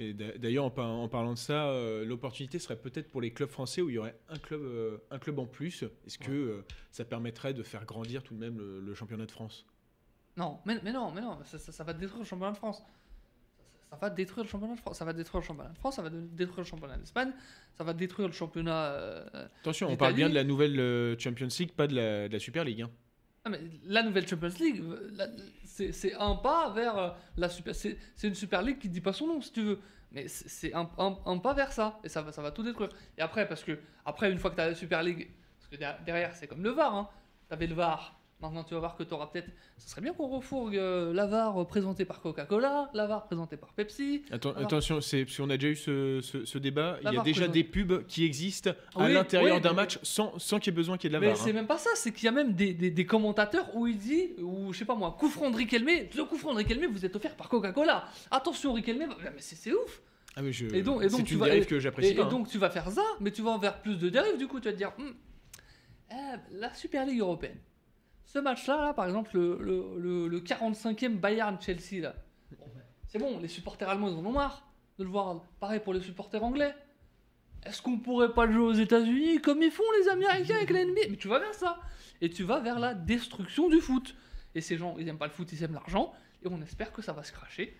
[0.00, 0.70] Et d'ailleurs, en,
[1.08, 1.70] parlant de ça,
[2.04, 4.62] l'opportunité serait peut-être pour les clubs français où il y aurait un club,
[5.10, 5.84] un club en plus.
[6.06, 9.66] Est-ce que ça permettrait de faire grandir tout de même le, championnat de France?
[10.38, 12.82] Non, mais, mais, non, mais non, ça, va détruire le championnat de France.
[13.90, 14.98] Ça, va détruire le championnat de France.
[14.98, 15.96] Ça va détruire le championnat de France.
[15.96, 17.32] Ça va détruire le championnat d'Espagne.
[17.76, 18.92] Ça va détruire le championnat.
[18.92, 22.64] Euh, Attention, on parle bien de la nouvelle euh, Champions League, pas de la, Super
[22.64, 22.82] League.
[22.82, 22.90] Hein.
[23.44, 25.26] Ah, mais la nouvelle Champions League, euh,
[25.64, 27.74] c'est un pas vers la Super.
[27.74, 29.78] C'est une Super League qui dit pas son nom, si tu veux.
[30.12, 32.00] Mais c'est un, pas vers ça.
[32.04, 32.90] Et ça va, tout détruire.
[33.16, 35.30] Et après, parce que, après, une fois que tu la Super League,
[36.04, 36.94] derrière, c'est comme le VAR.
[36.94, 37.08] Hein.
[37.48, 38.19] Tu avais le VAR.
[38.42, 39.50] Maintenant, tu vas voir que tu auras peut-être.
[39.76, 43.74] Ce serait bien qu'on refourgue euh, la VAR présenté par Coca-Cola, la VAR présenté par
[43.74, 44.22] Pepsi.
[44.30, 47.64] Attention, c'est, si on a déjà eu ce, ce, débat, il y a déjà des
[47.64, 51.14] pubs qui existent à l'intérieur d'un match sans, sans qu'il y ait besoin qu'il y
[51.14, 51.38] ait de la VAR.
[51.38, 51.54] Mais c'est hein.
[51.54, 54.72] même pas ça, c'est qu'il y a même des, des, commentateurs où il dit, ou
[54.72, 57.14] je sais pas moi, coup franc de Riquelme, le coup franc de Riquelme vous êtes
[57.14, 58.06] offert par Coca-Cola.
[58.30, 60.00] Attention, Riquelme, mais c'est, ouf.
[60.36, 60.66] Ah mais je...
[60.74, 62.12] Et donc, et donc tu vas, que j'apprécie.
[62.12, 62.26] Et, hein.
[62.26, 64.60] donc tu vas faire ça, mais tu vas en faire plus de dérives du coup.
[64.60, 65.10] Tu vas te dire, hmm,
[66.12, 66.14] eh,
[66.52, 67.58] la Super League européenne.
[68.32, 72.14] Ce match-là, là, par exemple, le, le, 45e Bayern-Chelsea, là.
[73.08, 74.70] c'est bon, les supporters allemands, ils en ont marre
[75.00, 75.42] de le voir.
[75.58, 76.72] Pareil pour les supporters anglais.
[77.66, 80.84] Est-ce qu'on pourrait pas le jouer aux États-Unis comme ils font les Américains avec la
[80.84, 81.80] NBA Mais tu vas vers ça.
[82.20, 84.14] Et tu vas vers la destruction du foot.
[84.54, 86.12] Et ces gens, ils aiment pas le foot, ils aiment l'argent.
[86.44, 87.76] Et on espère que ça va se cracher.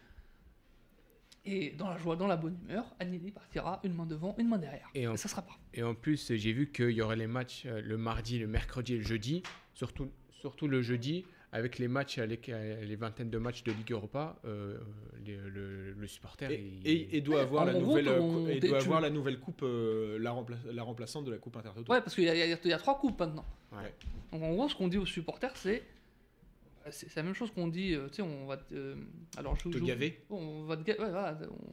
[1.44, 4.58] Et dans la joie, dans la bonne humeur, Agnelli partira une main devant, une main
[4.58, 4.88] derrière.
[4.94, 5.56] Et, ça sera pas.
[5.74, 8.94] Et en plus, j'ai vu qu'il y aurait les matchs euh, le mardi, le mercredi
[8.94, 9.44] et le jeudi,
[9.74, 10.10] surtout,
[10.40, 12.38] surtout le jeudi, avec les matchs, les,
[12.82, 14.78] les vingtaines de matchs de Ligue Europa, euh,
[15.26, 16.50] le, supporter.
[16.84, 18.08] Et, et, doit avoir, la, nouvelle,
[18.48, 20.34] et doit avoir la nouvelle coupe, euh, la,
[20.72, 21.92] la, remplaçante de la coupe Intertoto.
[21.92, 23.44] Ouais, parce qu'il y, y, a trois coupes maintenant.
[23.72, 23.94] Ouais.
[24.32, 25.82] Donc en gros, ce qu'on dit aux supporters, c'est
[26.90, 28.96] c'est la même chose qu'on dit, euh, tu sais, on va euh,
[29.36, 30.24] alors je, te gaver.
[30.30, 30.76] On va,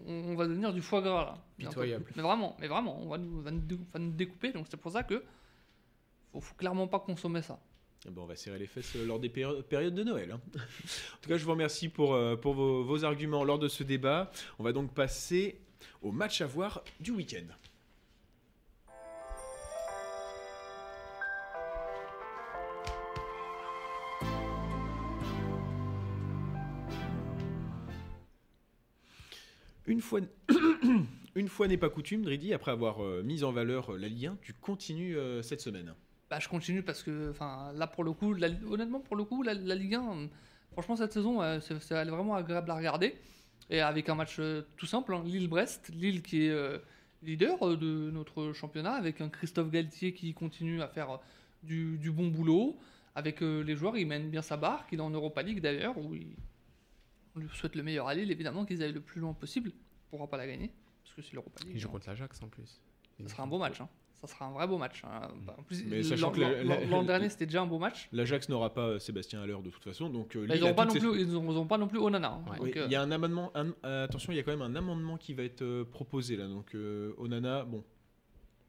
[0.05, 1.37] on, va devenir du foie gras là.
[1.57, 2.05] Pitoyable.
[2.15, 3.51] Mais vraiment, mais vraiment, on va nous, va
[3.99, 4.51] nous, découper.
[4.51, 5.23] Donc c'est pour ça que
[6.31, 7.59] faut, faut clairement pas consommer ça.
[8.05, 10.31] Eh ben, on va serrer les fesses euh, lors des périodes de Noël.
[10.31, 10.41] Hein.
[10.55, 14.31] en tout cas, je vous remercie pour, pour vos, arguments lors de ce débat.
[14.59, 15.59] On va donc passer
[16.01, 17.47] au match à voir du week-end.
[29.87, 30.19] Une fois,
[31.35, 34.27] une fois n'est pas coutume, Dridi, après avoir euh, mis en valeur euh, la Ligue
[34.27, 35.93] 1, tu continues euh, cette semaine.
[36.29, 38.33] Bah, je continue parce que, enfin, là pour le coup,
[38.69, 40.27] honnêtement pour le coup, la, Ligue 1,
[40.73, 43.15] franchement cette saison, c'est, elle est vraiment agréable à regarder.
[43.69, 44.39] Et avec un match
[44.77, 46.81] tout simple, hein, Lille-Brest, Lille qui est
[47.23, 51.19] leader de notre championnat, avec un Christophe Galtier qui continue à faire
[51.63, 52.77] du, du bon boulot,
[53.15, 54.89] avec euh, les joueurs, il mène bien sa barque.
[54.91, 56.35] Il est en Europa League d'ailleurs, où il-
[57.35, 59.71] on lui souhaite le meilleur à Lille, évidemment, qu'ils aillent le plus loin possible.
[59.73, 60.71] Il pourra pas la gagner,
[61.03, 61.73] parce que c'est l'Europa League.
[61.75, 62.79] Il joue contre l'Ajax en plus.
[63.23, 63.81] Ça sera un beau match.
[63.81, 63.89] hein.
[64.21, 65.03] Ça sera un vrai beau match.
[65.05, 65.27] hein.
[65.57, 68.09] En plus, Mais le- sachant l'an- dernier, c'était déjà un beau match.
[68.11, 70.91] L'Ajax n'aura pas Sébastien Haller de toute façon, donc euh, Bah, ils n'auront pas, non
[70.91, 71.25] ses- plus-
[71.67, 72.29] pas non Onana.
[72.31, 72.43] hein.
[72.49, 72.57] Ouais.
[72.57, 73.51] Donc, Oui, euh, il y a un amendement.
[73.53, 76.35] un- euh, attention, il y a quand même un amendement qui va être euh, proposé
[76.35, 76.47] là.
[76.47, 76.75] Donc
[77.19, 77.83] Onana, bon,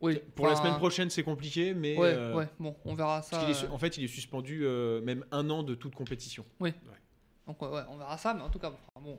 [0.02, 3.48] oui, pour la semaine prochaine c'est compliqué, mais Ouais, ouais, bon, on verra ça.
[3.48, 4.66] est en fait il est suspendu
[5.02, 6.44] même un an de toute compétition.
[6.60, 8.70] Donc ouais, ouais, on verra ça, mais en tout cas,
[9.00, 9.18] bon,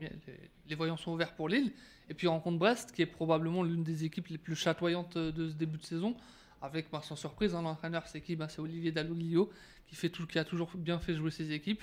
[0.00, 1.72] les, voyants sont ouverts pour Lille.
[2.08, 5.48] Et puis on rencontre Brest, qui est probablement l'une des équipes les plus chatoyantes de
[5.48, 6.16] ce début de saison,
[6.62, 8.36] avec bah, sans surprise, hein, l'entraîneur c'est qui?
[8.36, 9.50] Bah, C'est Olivier Dalloglio,
[9.86, 11.82] qui, fait tout, qui a toujours bien fait jouer ses équipes.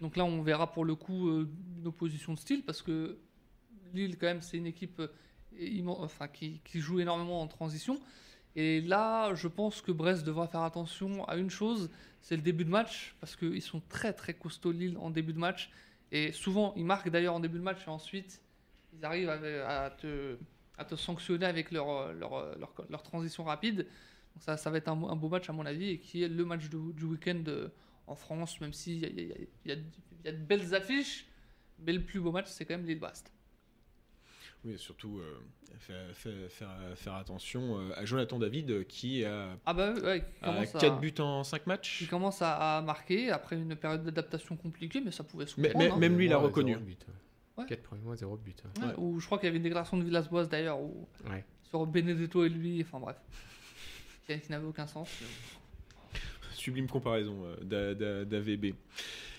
[0.00, 3.18] Donc là, on verra pour le coup euh, une opposition de style, parce que
[3.94, 6.28] Lille, quand même, c'est une équipe euh,
[6.64, 8.00] qui joue énormément en transition.
[8.56, 11.90] Et là, je pense que Brest devra faire attention à une chose,
[12.22, 15.38] c'est le début de match, parce qu'ils sont très très costauds Lille en début de
[15.38, 15.70] match.
[16.12, 18.40] Et souvent, ils marquent d'ailleurs en début de match, et ensuite,
[18.92, 23.78] ils arrivent à, te, sanctionner avec leur, leur, transition rapide.
[23.78, 26.44] Donc ça, ça va être un, beau match à mon avis, et qui est le
[26.44, 27.68] match du, week-end euh,
[28.06, 29.32] en France, même s'il y
[29.64, 29.76] y, a,
[30.32, 31.26] de belles affiches,
[31.78, 33.32] mais le plus beau match, c'est quand même Lille-Brest.
[34.64, 35.38] Oui, surtout euh,
[35.78, 40.20] faire, faire, faire, faire attention euh, à Jonathan David euh, qui a, Ah bah ouais,
[40.20, 41.98] qui a commence, 4 à, buts en 5 matchs.
[41.98, 45.68] qui commence à, à marquer après une période d'adaptation compliquée, mais ça pouvait se Mais-
[45.68, 45.88] comprendre.
[45.90, 45.98] mais- hein.
[45.98, 46.74] même lui, il a reconnu.
[46.76, 46.82] ouais.
[47.58, 47.64] Ouais.
[47.66, 48.62] Quatre premiers mois, zéro but.
[48.80, 48.94] Ouais, Ouais.
[48.98, 51.08] Ou je crois qu'il y avait une déclaration de Villas-Boas d'ailleurs, où-
[51.70, 53.16] sur Benedetto et lui, enfin bref,
[54.26, 55.08] qui, qui n'avait aucun sens.
[56.54, 58.74] Sublime comparaison euh, d'A- d'A- d'AVB.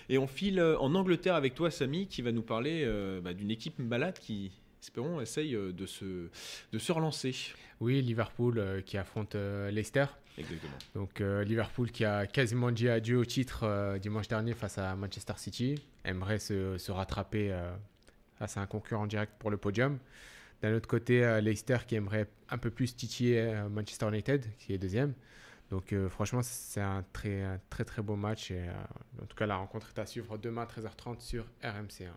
[0.08, 3.50] Et on file en Angleterre avec toi, Samy, qui va nous parler euh, bah, d'une
[3.50, 4.50] équipe malade qui,
[4.82, 6.28] espérons, essaye euh, de se,
[6.72, 7.34] de se relancer.
[7.80, 10.06] Oui, Liverpool euh, qui affronte euh, Leicester.
[10.36, 10.76] Exactement.
[10.94, 15.34] Donc euh, Liverpool qui a quasiment dit adieu au titre dimanche dernier face à Manchester
[15.36, 17.52] City aimerait se, se rattraper
[18.38, 19.98] face à un concurrent direct pour le podium.
[20.62, 25.12] D'un autre côté, Leicester qui aimerait un peu plus titiller Manchester United qui est deuxième.
[25.70, 28.52] Donc franchement, c'est un très, un très très beau match.
[28.52, 28.62] Et,
[29.20, 32.12] en tout cas, la rencontre est à suivre demain 13h30 sur RMC1.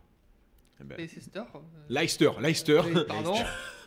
[0.81, 1.39] Eh ben, Leicester.
[1.39, 1.59] euh,
[1.89, 2.81] Leicester, Leicester.
[2.85, 3.35] oui, pardon.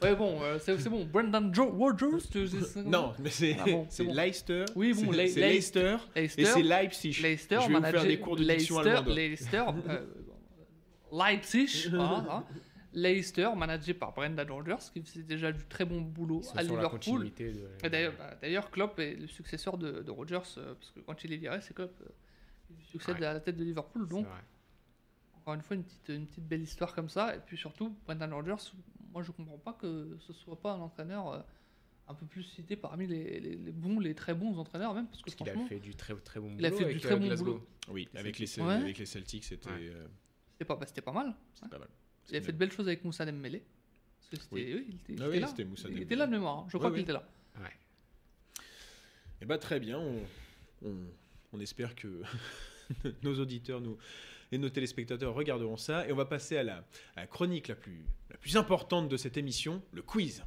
[0.03, 1.05] ouais, bon, euh, c'est c'est bon.
[1.05, 2.07] Brendan Jo- Rodgers.
[2.30, 4.14] tu- c'est- c'est- Non, mais c'est Ah bon, c'est c'est bon.
[4.14, 4.64] Leicester.
[4.76, 5.97] Oui, bon, c'est- Le- c'est Le- Leicester.
[6.14, 6.42] Leicester.
[6.42, 7.20] Et c'est Leipzig.
[7.22, 9.16] Leicester, Je vais vous faire des cours de diction Leicester, allemande.
[9.16, 10.01] Leicester, euh,
[11.12, 12.45] Leipzig, voilà, hein.
[12.92, 16.90] Leicester, managé par Brendan Rodgers, qui faisait déjà du très bon boulot à Liverpool.
[16.90, 17.68] continuité de...
[17.84, 21.24] Et D'ailleurs, bah, d'ailleurs, Klopp est le successeur de, de Rodgers, euh, parce que quand
[21.24, 21.92] il est viré, c'est Klopp
[22.78, 23.26] qui succède Ouais.
[23.26, 24.07] à la tête de Liverpool.
[24.09, 24.26] Donc.
[25.45, 27.36] Encore une fois, une petite, une petite belle histoire comme ça.
[27.36, 28.72] Et puis surtout, Brendan Rodgers,
[29.12, 31.40] moi je comprends pas que ce soit pas un entraîneur euh,
[32.09, 35.20] un peu plus cité parmi les, les- les bons, les très bons entraîneurs même, parce
[35.22, 36.59] que Parce a fait du très très bon boulot.
[36.61, 37.45] Il a fait du avec, très euh, bon Glasgow.
[37.53, 37.66] boulot.
[37.90, 38.68] Oui, avec les, Celtics.
[38.68, 38.82] Ouais.
[38.82, 39.88] avec les Celtics, c'était Ouais.
[39.90, 40.07] euh,
[40.53, 41.34] c'était pas, bah, pas mal.
[41.55, 41.88] c'était pas mal.
[42.30, 43.62] Il a fait de belles choses avec Moussa Dembélé.
[44.16, 44.74] Parce que c'était, Oui.
[44.88, 45.47] oui, il était, Ah oui, là.
[45.47, 46.05] c'était Moussa il Dembélé.
[46.07, 46.66] était là de mémoire, hein.
[46.70, 47.28] je crois Ouais, qu'il était là.
[47.61, 47.70] Ouais.
[49.42, 50.22] Eh ben, très bien, on,
[50.86, 51.11] on-
[51.53, 52.22] on espère que
[53.22, 53.97] nos auditeurs nous,
[54.53, 56.07] et nos téléspectateurs regarderont ça.
[56.09, 56.84] Et on va passer à la,
[57.26, 60.45] chronique la plus importante de cette émission, le quiz.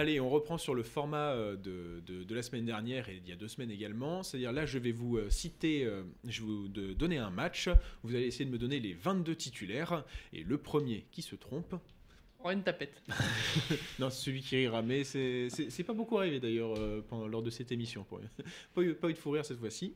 [0.00, 3.28] Allez, on reprend sur le format euh, de, de- de la semaine dernière et il
[3.28, 4.22] y a deux semaines également.
[4.22, 7.68] C'est-à-dire là, je vais vous euh, citer, euh, je vais vous de- donner un match.
[8.02, 10.06] Vous allez essayer de me donner les 22 titulaires.
[10.32, 11.74] Et le premier qui se trompe,
[12.38, 13.02] On aura une tapette.
[13.98, 14.80] non, c'est celui qui rira.
[14.80, 18.02] Mais c'est pas beaucoup arrivé d'ailleurs euh, lors de cette émission.
[18.04, 18.20] Pour...
[18.74, 19.92] pas, eu, pas eu de fou rire cette fois-ci.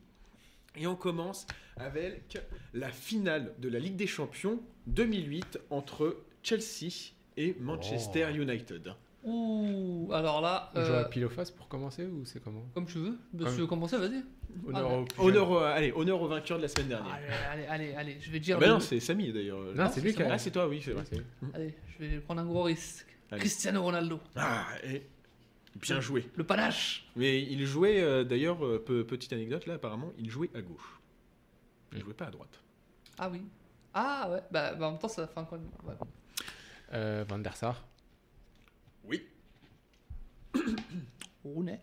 [0.75, 1.47] Et on commence
[1.77, 2.37] avec
[2.75, 8.35] la finale de la Ligue des Champions 2008 entre Chelsea et Manchester Oh.
[8.35, 8.93] United.
[9.25, 12.63] Ouh, alors là, On joue euh, à pile ou face pour commencer ou c'est comment?
[12.75, 13.17] comme tu veux.
[13.33, 14.23] Bah, si tu veux commencer, vas-y.
[14.67, 17.11] Honneur Ah, au plus Honneur, au- allez, honneur au vainqueur de la semaine dernière.
[17.13, 18.57] Allez, allez, allez, allez, je vais dire.
[18.57, 19.59] Ah bah le- non, c'est Samy d'ailleurs.
[19.75, 21.03] Non, c'est lui qui a- Ah, c'est toi, oui, c'est vrai.
[21.53, 23.05] Allez, je vais prendre un gros risque.
[23.31, 23.39] Allez.
[23.39, 25.01] Cristiano Ronaldo, Ah, et
[25.81, 26.29] bien joué.
[26.35, 27.07] le panache.
[27.15, 31.01] Mais il jouait, euh, d'ailleurs, euh, pe- petite anecdote là, apparemment, il jouait à gauche.
[31.93, 32.61] Il jouait pas à droite.
[33.17, 33.41] Ah oui.
[33.93, 35.57] Ah ouais, bah, bah, en même temps, ça fait encore.
[35.83, 35.93] Ouais.
[36.93, 37.83] Euh, Van der Sar.
[39.07, 39.27] Oui.
[41.43, 41.79] Rooney.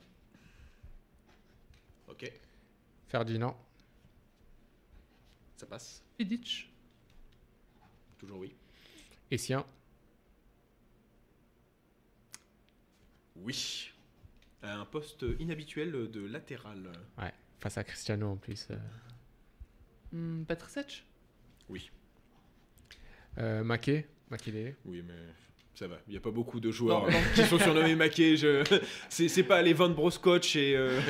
[2.09, 2.31] Ok,
[3.09, 3.57] Ferdinand.
[5.57, 6.03] ça passe.
[6.19, 6.71] Vidic.
[8.19, 8.55] Toujours oui.
[9.31, 9.65] Essien.
[13.37, 13.91] Oui.
[14.63, 16.93] Un poste inhabituel de latéral.
[17.19, 18.69] Ouais, face à Cristiano en plus.
[18.71, 18.77] euh.
[20.13, 21.05] Hmm, Petrsic
[21.69, 21.91] Oui.
[23.39, 24.07] Euh, Maké.
[24.31, 24.77] Makelele.
[24.85, 25.15] Oui, mais
[25.75, 25.97] ça va.
[26.07, 27.19] Il n'y a pas beaucoup de joueurs Non, non.
[27.35, 28.37] qui sont surnommés Maquet.
[28.37, 28.63] Je...
[29.09, 30.77] C'est c'est pas les Van Broscotch et.
[30.77, 31.01] euh,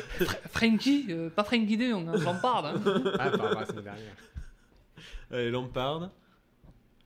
[0.51, 2.67] Frankie euh, Pas Frankie de Jong, hein, Lampard.
[2.67, 2.83] hein.
[3.19, 4.17] Ah, dernière.
[5.33, 6.11] euh, Lampard.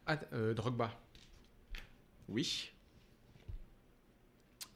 [0.07, 0.91] Ah, euh, Drogba.
[2.29, 2.71] Oui,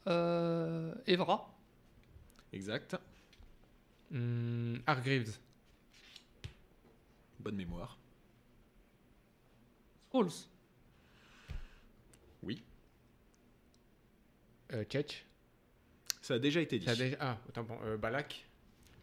[0.07, 1.53] Euh, Evra.
[2.53, 2.97] exact.
[4.11, 5.37] Hmm, Hargreaves.
[7.39, 7.99] Bonne mémoire.
[10.11, 10.31] Scholes.
[12.43, 12.62] Oui.
[14.73, 15.25] Euh, Tchetch.
[16.23, 16.85] Ça a déjà été dit.
[16.87, 17.79] Ça a déjà- Ah, autant bon.
[17.85, 18.47] Euh, Balak?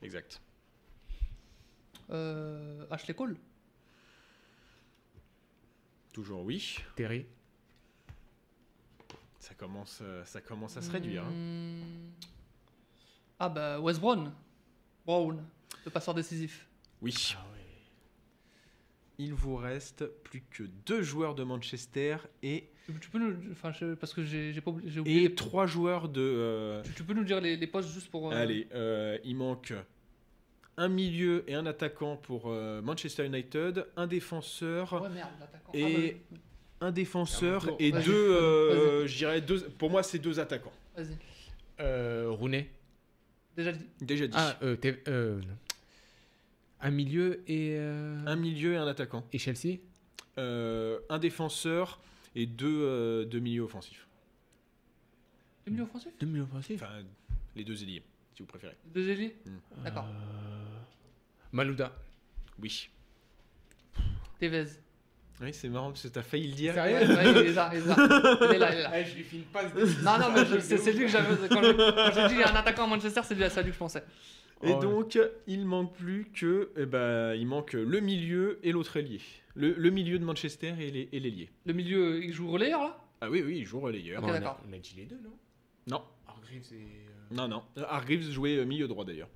[0.01, 0.41] Exact.
[2.09, 3.35] Euh, Ashley Cole?
[6.13, 6.77] Toujours oui.
[6.95, 7.25] Terry?
[9.39, 11.23] Ça commence, euh, ça commence à se réduire.
[11.23, 11.31] hein.
[11.31, 12.11] Hmm.
[13.39, 14.33] Ah bah West Brown.
[15.05, 15.43] Brown.
[15.85, 16.67] Le passeur décisif.
[17.01, 17.35] Oui.
[19.19, 22.69] Il vous reste plus que deux joueurs de Manchester et,
[23.01, 23.35] Tu, peux nous...
[23.51, 26.21] Enfin, je- parce que j'ai oublié- et les- trois joueurs de.
[26.21, 28.31] euh, Tu, tu peux nous dire les, les postes juste pour...
[28.31, 29.73] euh, Allez, euh, il manque
[30.77, 35.71] un milieu et un attaquant pour euh, Manchester United, un défenseur, Ouais, merde, l'attaquant.
[35.73, 36.17] Et-
[36.79, 38.11] Ah, un défenseur et deux.
[38.13, 39.61] euh, je dirais deux.
[39.79, 40.71] Pour moi, c'est deux attaquants.
[40.95, 41.17] bah, Vas-y.
[41.79, 42.69] Euh, Rooney.
[43.55, 43.85] Déjà dit.
[43.99, 44.33] Déjà dit.
[44.37, 45.57] Ah, euh, Te- euh, non.
[46.81, 47.75] Un milieu et.
[47.77, 49.25] euh, Un milieu et un attaquant.
[49.33, 49.77] Et Chelsea?
[50.37, 51.99] Euh, un défenseur
[52.35, 54.07] et deux, euh, deux milieux offensifs.
[55.65, 56.81] Le milieu offensif Deux milieux offensifs.
[56.81, 56.93] Enfin,
[57.55, 58.03] les deux ailiers,
[58.35, 58.75] si vous préférez.
[58.93, 59.35] Deux ailiers?
[59.83, 60.05] D'accord.
[60.05, 60.79] Euh,
[61.51, 61.91] Malouda.
[62.61, 62.89] Oui.
[64.39, 64.65] Tevez.
[65.41, 66.73] Oui, c'est marrant parce que t'as failli le dire.
[66.73, 66.97] Sérieux?
[66.97, 67.97] Ouais, il est là, il est là.
[68.41, 69.03] Il est là, il est là.
[69.03, 69.71] je lui fais une passe
[70.03, 71.47] Non, non, mais je- c'est c'est lui que j'avais.
[71.47, 73.49] Quand je- quand j'ai dit il y a un attaquant à Manchester, c'est lui à
[73.49, 74.03] ça lui que je pensais.
[74.63, 74.79] Et Oh, ouais.
[74.81, 76.71] donc, il manque plus que.
[76.77, 79.21] eh ben, il manque le milieu et l'autre ailier.
[79.55, 81.49] Le, le milieu de Manchester et les- et l'ailier.
[81.65, 83.03] Le milieu, il joue relayeur là?
[83.21, 84.23] Ah oui, oui, il joue relayeur.
[84.23, 84.59] Ok, d'accord.
[84.67, 85.33] On a dit les deux, non?
[85.87, 87.07] Non, Hargreaves et.
[87.07, 87.63] euh, non, non.
[87.87, 89.29] Hargreaves jouait euh, milieu droit d'ailleurs.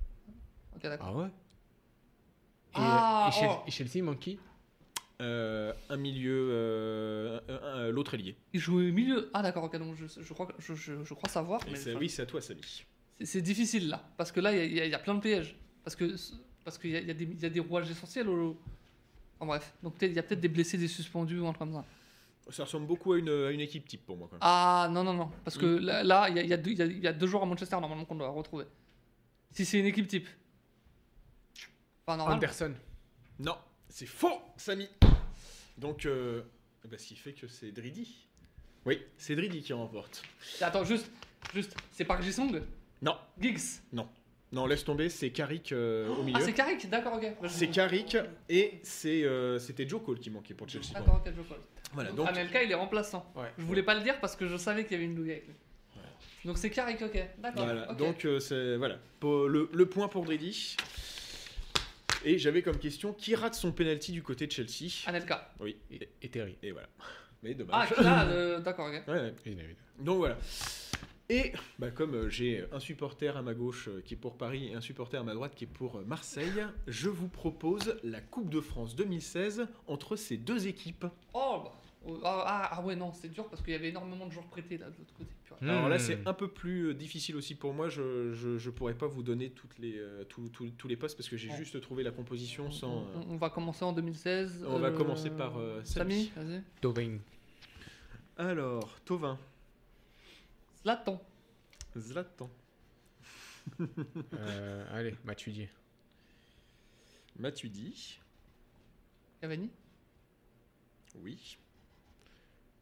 [0.74, 1.06] Ok, d'accord.
[1.08, 1.26] Ah ouais?
[1.26, 1.30] Et,
[2.74, 3.62] Ah, et, oh.
[3.66, 4.38] et Chelsea, il manque qui?
[5.20, 8.36] Euh, un milieu, euh, l'autre ailier.
[8.52, 9.30] Il joue au milieu.
[9.34, 11.60] Ah, d'accord, ok, donc je, je, crois, je, je, je crois savoir.
[11.70, 12.60] Mais enfin, oui, c'est à toi, Samy.
[13.26, 14.02] C'est- difficile là.
[14.16, 15.56] Parce que là, il y a- y, y plein de pièges.
[15.84, 16.14] Parce que
[16.64, 18.28] parce qu'il y, y, a des- il y a des rouages essentiels.
[18.28, 18.56] Au...
[19.40, 19.72] En bref.
[19.82, 21.84] Donc il y a peut-être des blessés, des suspendus ou un truc comme ça.
[22.50, 24.26] Ça ressemble beaucoup à une, à une équipe type pour moi.
[24.28, 24.40] Quand même.
[24.42, 25.30] Ah non, non, non.
[25.44, 27.12] Parce que là, là, il y, a, il y, a deux- il y a- a
[27.12, 28.64] deux joueurs à Manchester normalement qu'on doit retrouver.
[29.52, 30.28] Si c'est une équipe type.
[32.06, 32.36] Enfin, normal.
[32.36, 32.74] Anderson.
[33.38, 33.56] Non,
[33.88, 34.88] c'est faux, Samy.
[35.78, 36.42] Donc, euh,
[36.84, 38.26] eh ben, ce qui fait que c'est Dridi.
[38.84, 40.22] Oui, c'est Dridi qui remporte.
[40.60, 41.10] Attends, juste,
[41.54, 42.60] juste, c'est Park Ji-sung
[43.02, 43.80] Non, Giggs
[44.52, 46.38] non, laisse tomber, c'est Carrick euh, au milieu.
[46.38, 47.48] Ah, c'est Carrick D'accord, ok.
[47.48, 48.18] C'est Carrick
[48.50, 50.92] et c'est euh, c'était Joe Cole qui manquait pour Chelsea.
[50.92, 51.58] D'accord, ok, je colle.
[51.94, 53.32] Voilà, Donc, donc Anelka, il est remplaçant.
[53.34, 53.50] Ouais.
[53.56, 55.46] Je voulais pas le dire parce que je savais qu'il y avait une douille avec
[55.46, 55.54] lui.
[56.44, 57.18] Donc c'est Carrick, ok.
[57.38, 57.64] D'accord.
[57.64, 57.96] voilà, ok.
[57.96, 60.76] donc euh, c'est voilà pour le, le point pour Dridi.
[62.24, 64.90] Et j'avais comme question qui rate son penalty du côté de Chelsea?
[65.06, 65.50] Anelka.
[65.60, 66.56] Oui, Et, et Terry.
[66.62, 66.88] et voilà.
[67.42, 67.90] Mais Ah, dommage.
[68.00, 69.02] là, euh, d'accord, ok.
[69.08, 69.76] Ouais, ouais.
[69.98, 70.36] Donc voilà.
[71.32, 74.68] Et bah, comme euh, j'ai un supporter à ma gauche euh, qui est pour Paris
[74.68, 78.20] et un supporter à ma droite qui est pour euh, Marseille, je vous propose la
[78.20, 81.06] Coupe de France 2016 entre ces deux équipes.
[81.32, 81.72] Oh, bah.
[82.06, 84.46] oh, Ah, ah, ah ouais, non, c'est dur parce qu'il y avait énormément de joueurs
[84.48, 85.30] prêtés là de l'autre côté.
[85.44, 85.58] Purée.
[85.70, 87.88] Alors là, c'est un peu plus euh, difficile aussi pour moi.
[87.88, 91.16] Je, je, je pourrais pas vous donner toutes les, euh, tous, tous- tous les postes
[91.16, 91.56] parce que j'ai Ouais.
[91.56, 92.98] juste trouvé la composition sans.
[92.98, 94.66] euh, On, on va commencer en 2016.
[94.68, 96.48] On va commencer par, euh, Samy, Samy.
[96.50, 96.62] vas-y.
[96.82, 97.18] Tovin.
[98.36, 99.38] Alors, Tovin,
[100.82, 101.20] Zlatan.
[101.96, 102.50] Zlatan,
[104.34, 105.68] Euh, allez, Matuidi.
[107.38, 108.18] Matuidi,
[109.40, 109.70] Cavani.
[111.16, 111.58] oui,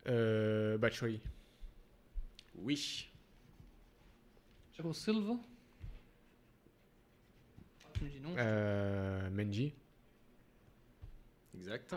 [0.06, 1.20] Euh, Batshuayi.
[2.56, 3.10] oui,
[4.72, 5.34] Thiago Silva.
[7.94, 8.34] Tu me dis non.
[8.38, 9.74] Euh, Menji.
[11.54, 11.94] exact.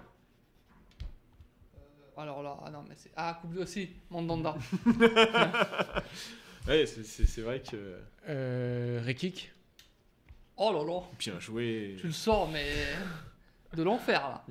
[2.18, 3.12] Alors là, ah non, mais c'est.
[3.16, 4.56] Ah, coupe aussi, Mandanda.
[6.68, 8.00] Ouais, c'est- vrai que.
[8.30, 9.52] Euh, Rekik.
[10.56, 11.98] oh là là, Bien joué.
[12.00, 12.72] tu le sors, mais.
[13.76, 14.46] De l'enfer là.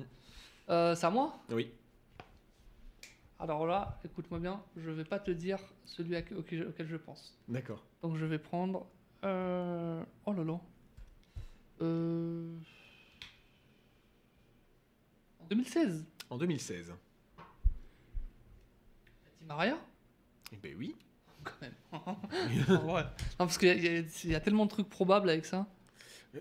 [0.69, 1.39] Euh, c'est à moi?
[1.49, 1.71] Oui.
[3.39, 7.35] Alors là, écoute-moi bien, je vais pas te dire celui auquel je, auquel je pense.
[7.47, 7.83] D'accord.
[8.03, 8.85] Donc je vais prendre.
[9.23, 10.59] euh, Oh là là.
[11.81, 12.55] Euh...
[15.39, 16.05] En 2016.
[16.29, 16.93] En 2016.
[19.55, 19.77] Maria
[20.51, 20.95] Eh ben oui.
[21.43, 21.73] Quand même.
[22.87, 23.01] ouais.
[23.03, 23.05] Non,
[23.37, 25.67] parce qu'il y, a- y tellement de trucs probables avec ça.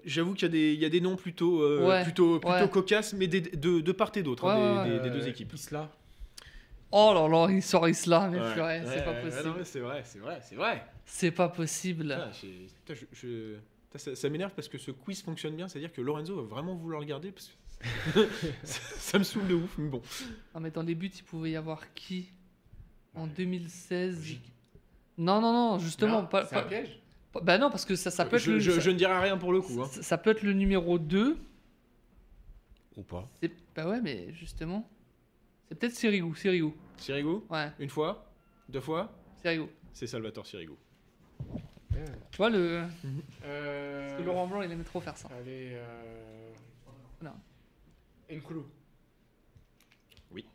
[0.06, 2.54] J'avoue qu'il y, a des- il y a des noms plutôt, euh, Ouais, plutôt, plutôt
[2.56, 2.68] ouais.
[2.70, 5.20] cocasses, mais des- de, de part et d'autre, hein, Ouais, des, ouais, des- des Euh,
[5.20, 5.52] deux équipes.
[5.52, 5.90] Isla.
[6.90, 9.64] Oh là là, il sort Isla, mais purée, c'est Ouais, pas possible.
[9.64, 10.84] c'est vrai, c'est vrai, c'est vrai.
[11.04, 12.04] C'est pas possible.
[12.08, 13.54] Putain, j'ai- putain, je- je-
[13.90, 16.74] putain, ça ça m'énerve parce que ce quiz fonctionne bien, c'est-à-dire que Lorenzo va vraiment
[16.74, 17.32] vouloir le garder.
[17.32, 17.52] Parce que
[18.62, 20.00] ça, ça me saoule de ouf, mais bon.
[20.54, 22.30] Non, mais dans les buts, il pouvait y avoir qui?
[23.14, 24.38] En 2016
[25.18, 26.22] Non, non, non, justement.
[26.22, 26.98] Non, pas, c'est un pas- piège
[27.32, 28.58] pas- Bah non, parce que ça, ça peut être je, le.
[28.60, 29.80] je- ça, je ne dirai rien pour le coup.
[29.82, 29.86] hein.
[29.90, 31.36] ça- ça peut être le numéro 2.
[32.96, 34.88] Ou pas C'est- Bah ouais, mais justement.
[35.68, 36.72] C'est peut-être Sirigu, Sirigu.
[36.98, 38.30] Sirigu, Ouais, une fois,
[38.68, 39.10] deux fois,
[39.40, 39.66] Sirigu.
[39.94, 40.72] c'est Salvatore Sirigu.
[42.30, 42.84] Tu vois, le.
[43.44, 44.08] Euh...
[44.08, 45.28] parce que Laurent Blanc, il aimait trop faire ça.
[45.38, 45.72] Allez.
[45.74, 46.52] Euh...
[47.22, 47.32] Non.
[48.30, 48.66] Nkoulou.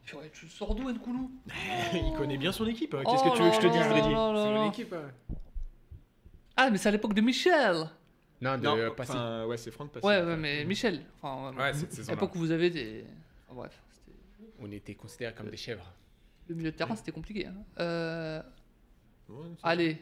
[0.05, 1.31] Purée, tu le sors d'où, Nkoulou?
[1.93, 2.93] Il connaît bien son équipe.
[2.93, 3.03] hein.
[3.05, 4.93] Oh Qu'est-ce que tu veux que je te dise, là C'est mon équipe.
[4.93, 5.35] hein.
[6.55, 7.89] Ah, mais c'est à l'époque de Michel
[8.41, 9.11] Non, de Non, euh, Passy.
[9.11, 10.05] enfin, ouais, c'est Franck Passy.
[10.05, 11.01] Ouais, ouais, mais Michel.
[11.21, 12.15] Enfin, ouais, Ouais, cette à saison-là.
[12.15, 13.03] l'époque où vous avez des.
[13.47, 14.17] Enfin, bref, c'était-
[14.59, 15.91] On était considérés comme des chèvres.
[16.49, 17.45] le milieu de terrain, c'était compliqué.
[17.47, 17.53] hein.
[17.79, 18.41] Euh,
[19.29, 19.97] Ouais, c'est- Allez.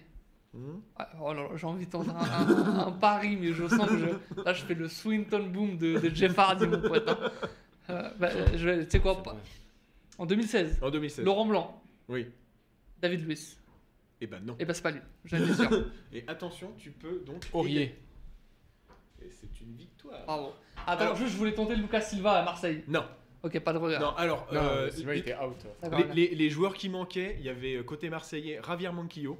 [0.53, 0.81] Mhm.
[0.97, 3.87] Ah, Oh là là, j'ai envie de tenter un, un- un pari, mais je sens
[3.89, 4.05] que je,
[4.45, 7.09] là je fais le Swinton Boom de, de Jeff Hardy, mon pote.
[7.09, 7.17] hein.
[7.89, 9.39] Euh, bah, je vais- tu sais quoi, C'est pas- bon.
[10.17, 11.25] En 2016, En 2016.
[11.25, 12.27] Laurent Blanc, Oui.
[13.01, 13.57] David Luiz.
[14.21, 14.55] Et ben non.
[14.59, 15.91] Et bah c'est pas lui, j'en ai sûr.
[16.13, 17.43] Et attention, tu peux donc.
[17.53, 17.95] Aurier.
[19.21, 20.23] Et c'est une victoire.
[20.25, 20.53] Bravo.
[20.87, 22.83] Attends, Alors- juste je voulais tenter Lucas Silva à Marseille.
[22.87, 23.05] Non,
[23.43, 24.01] Ok, pas de regard.
[24.01, 24.47] non, alors.
[24.51, 25.55] Non, euh, Silva les- était out.
[25.91, 29.37] Les, les- les joueurs qui manquaient, il y avait euh, côté marseillais Javier Manquillo,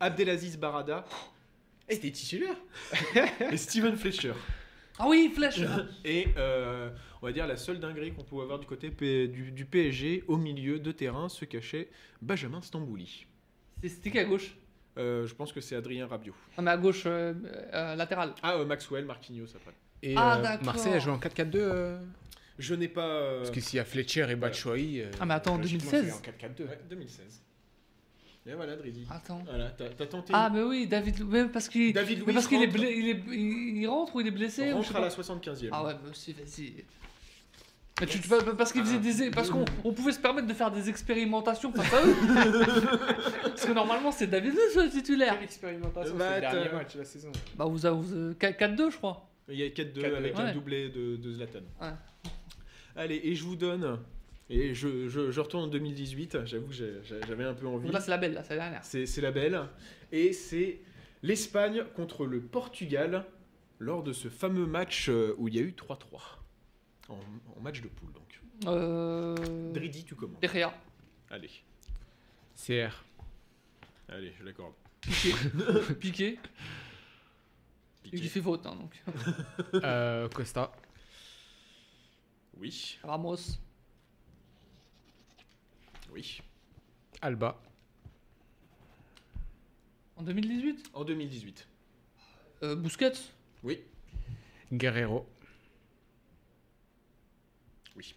[0.00, 1.04] Abdelaziz Barada
[1.88, 2.56] Et c'était titulaire.
[3.50, 4.32] et Steven Fletcher.
[4.98, 5.60] Ah oui, Flèche
[6.04, 6.90] Et euh,
[7.22, 10.24] on va dire la seule dinguerie qu'on pouvait avoir du côté P- du, du PSG,
[10.26, 11.88] au milieu de terrain, se cachait
[12.20, 13.26] Benjamin Stambouli.
[13.82, 14.56] C'est- C'était qui à gauche
[14.96, 16.34] Euh, je pense que c'est Adrien Rabiot.
[16.56, 17.32] Non, mais à gauche, euh,
[17.72, 18.34] euh, latéral.
[18.42, 19.72] Ah, euh, Maxwell, Marquinhos après.
[20.02, 20.64] Et Ah, euh, d'accord.
[20.66, 21.58] Marseille a joué en 4-4-2.
[21.60, 22.00] euh,
[22.58, 23.06] Je n'ai pas.
[23.06, 25.02] euh, Parce que s'il y a Fletcher et Batshuayi.
[25.02, 26.20] euh, Ah, mais attends, logiquement, 2016.
[26.20, 26.64] c'est en 4-4-2.
[26.64, 27.42] ouais, 2016.
[28.48, 29.04] Et voilà, Drizzy.
[29.10, 29.42] Attends.
[29.46, 30.32] Voilà, t'as tenté.
[30.34, 33.76] Ah, mais oui, David mais Parce qu'il David parce qu'il est, rentre- il, est, il,
[33.82, 35.00] il rentre ou il est blessé ou je sais rentre à pas.
[35.00, 35.68] la 75e.
[35.70, 36.84] Ah ouais, bah aussi, vas-y.
[38.00, 40.70] Mais tu, tu- parce qu'il faisait des, parce qu'on on pouvait se permettre de faire
[40.70, 42.14] des expérimentations face à eux.
[43.42, 45.34] parce que normalement c'est David Luiz le titulaire.
[45.34, 47.32] Quelle expérimentation, Bah, c'est le dernier match de la saison.
[47.56, 49.28] Bah vous avez vous avez 4-2 je crois.
[49.48, 50.42] Il y a 4-2 4-2, avec ouais.
[50.42, 51.58] un doublé de, de Zlatan.
[51.80, 51.88] Ouais.
[52.96, 53.98] Allez, et je vous donne.
[54.50, 56.44] Et je, je, je retourne en 2018.
[56.46, 57.90] J'avoue, j'ai- j'avais un peu envie.
[57.90, 58.84] Là c'est la belle là, c'est la dernière.
[58.84, 59.60] C'est la belle.
[60.12, 60.80] Et c'est
[61.22, 63.26] l'Espagne contre le Portugal
[63.78, 65.96] lors de ce fameux match euh, où il y a eu 3-3.
[67.10, 67.18] En,
[67.56, 68.40] en match de poule, donc.
[68.66, 69.34] Euh...
[69.72, 70.40] Dridi, tu commences.
[70.40, 70.72] De Gea.
[71.30, 71.50] Allez,
[72.56, 73.04] CR.
[74.08, 74.72] allez, je l'accorde.
[75.00, 75.32] Piqué.
[76.00, 76.38] Piqué.
[78.02, 78.16] Piqué.
[78.16, 79.02] Qui fait faute hein, donc.
[79.74, 80.72] Euh, Costa.
[82.58, 83.36] Oui, Ramos.
[86.18, 86.42] Oui.
[87.22, 87.62] Alba.
[90.16, 91.68] En 2018 En 2018.
[92.64, 93.12] euh, Busquets?
[93.62, 93.80] Oui,
[94.72, 95.28] Guerrero.
[97.94, 98.16] oui.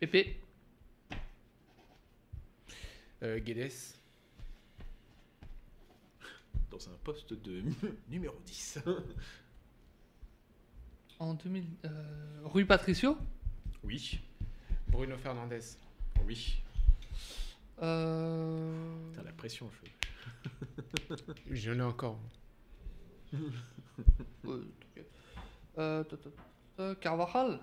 [0.00, 0.40] Pepe?
[3.22, 3.70] Euh, Guedes.
[6.70, 7.62] Dans un poste de
[8.08, 8.78] numéro 10.
[11.20, 11.64] En 2000.
[11.84, 12.40] Euh...
[12.44, 13.16] Rui Patricio?
[13.84, 14.20] Oui,
[14.88, 15.76] Bruno Fernandez.
[16.26, 16.63] oui.
[17.82, 18.72] Euh...
[19.10, 21.14] Putain, la pression, je...
[21.50, 22.18] J'en ai encore.
[24.46, 25.10] Euh, t'inquiète.
[25.74, 26.16] Ta, ta,
[26.76, 27.58] ta, Carvajal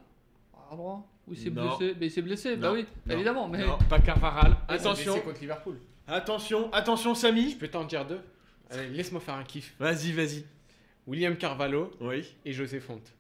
[0.72, 1.78] à droit Oui, il s'est Non.
[1.78, 1.96] blessé.
[2.00, 3.48] Mais il s'est blessé, bah Non, oui, non, évidemment.
[3.48, 4.58] Mais Non, pas Carvaral.
[4.68, 5.80] Ah, c'est Attention, blessé contre Liverpool.
[6.08, 7.52] attention, attention, Samy.
[7.52, 8.20] Je peux t'en dire deux.
[8.70, 9.76] Allez, laisse-moi faire un kiff.
[9.80, 10.46] Vas-y, vas-y.
[11.08, 13.12] William Carvalho Oui, et José Fonte.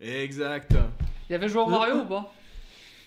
[0.00, 0.74] exact.
[1.28, 2.32] il y avait joué en Mario ou pas?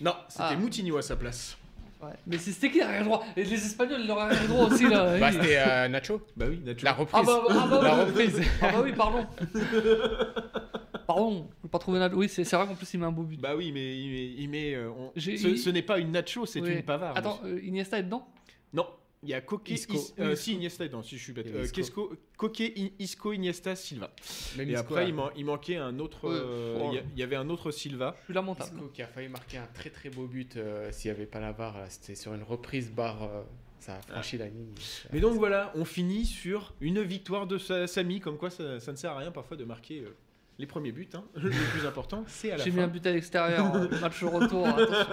[0.00, 0.56] Non, c'était Ah.
[0.56, 1.56] Moutinho à sa place.
[2.02, 2.08] Ouais.
[2.26, 5.16] Mais c'est- c'était qui l'arrière droit Et les Espagnols, ils leur arrière droit aussi là.
[5.20, 5.38] Bah, oui.
[5.40, 6.20] c'était euh, Nacho.
[6.36, 6.84] Bah oui, Nacho.
[6.84, 7.20] La reprise.
[7.20, 8.00] Ah bah, ah bah La oui.
[8.06, 8.40] reprise.
[8.60, 9.26] Ah bah oui, pardon.
[11.06, 12.16] pardon, je pas trouvé Nacho.
[12.16, 13.40] Oui, c'est vrai qu'en plus il met un beau but.
[13.40, 14.42] Bah oui, mais il met.
[14.42, 16.72] il met, euh, on- Ce, il- ce n'est pas une Nacho, c'est Oui.
[16.72, 17.16] une Pavard.
[17.16, 18.26] Attends, euh, Iniesta est dedans?
[18.72, 18.86] Non,
[19.22, 19.94] il y a Coque, Isco.
[19.94, 21.46] Is- euh, si Iniesta, non, si je suis bête.
[21.48, 22.12] Euh, Isco.
[22.36, 22.60] Coque,
[22.98, 24.10] Isco, Iniesta, Silva.
[24.56, 25.08] Même Et Isco, après, là.
[25.08, 26.28] il, man- il manquait un autre.
[26.28, 26.34] Ouais.
[26.34, 26.92] euh, Oh.
[27.14, 28.14] Il y avait un autre Silva.
[28.20, 28.70] Je suis lamentable.
[28.76, 31.40] Isco qui a failli marquer un très très beau but euh, s'il n'y avait pas
[31.40, 31.78] la VAR.
[31.78, 33.22] là, C'était sur une reprise barre.
[33.22, 33.42] euh,
[33.78, 34.72] ça a franchi la ligne.
[35.12, 38.92] Mais donc voilà, on finit sur une victoire de Sa- Samy, comme quoi ça, ça
[38.92, 40.14] ne sert à rien parfois de marquer euh,
[40.58, 41.08] les premiers buts.
[41.14, 41.24] hein.
[41.34, 42.76] Le plus important, c'est à la J'ai fin.
[42.76, 44.68] mis un but à l'extérieur, match retour.
[44.68, 45.06] attention.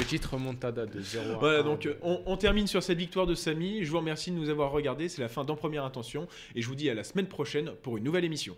[0.00, 3.84] Petite remontada de 0 Voilà, donc euh, on, termine sur cette victoire de Samy.
[3.84, 5.10] Je vous remercie de nous avoir regardés.
[5.10, 6.26] C'est la fin d'En Première Intention.
[6.54, 8.56] Et je vous dis à la semaine prochaine pour une nouvelle émission.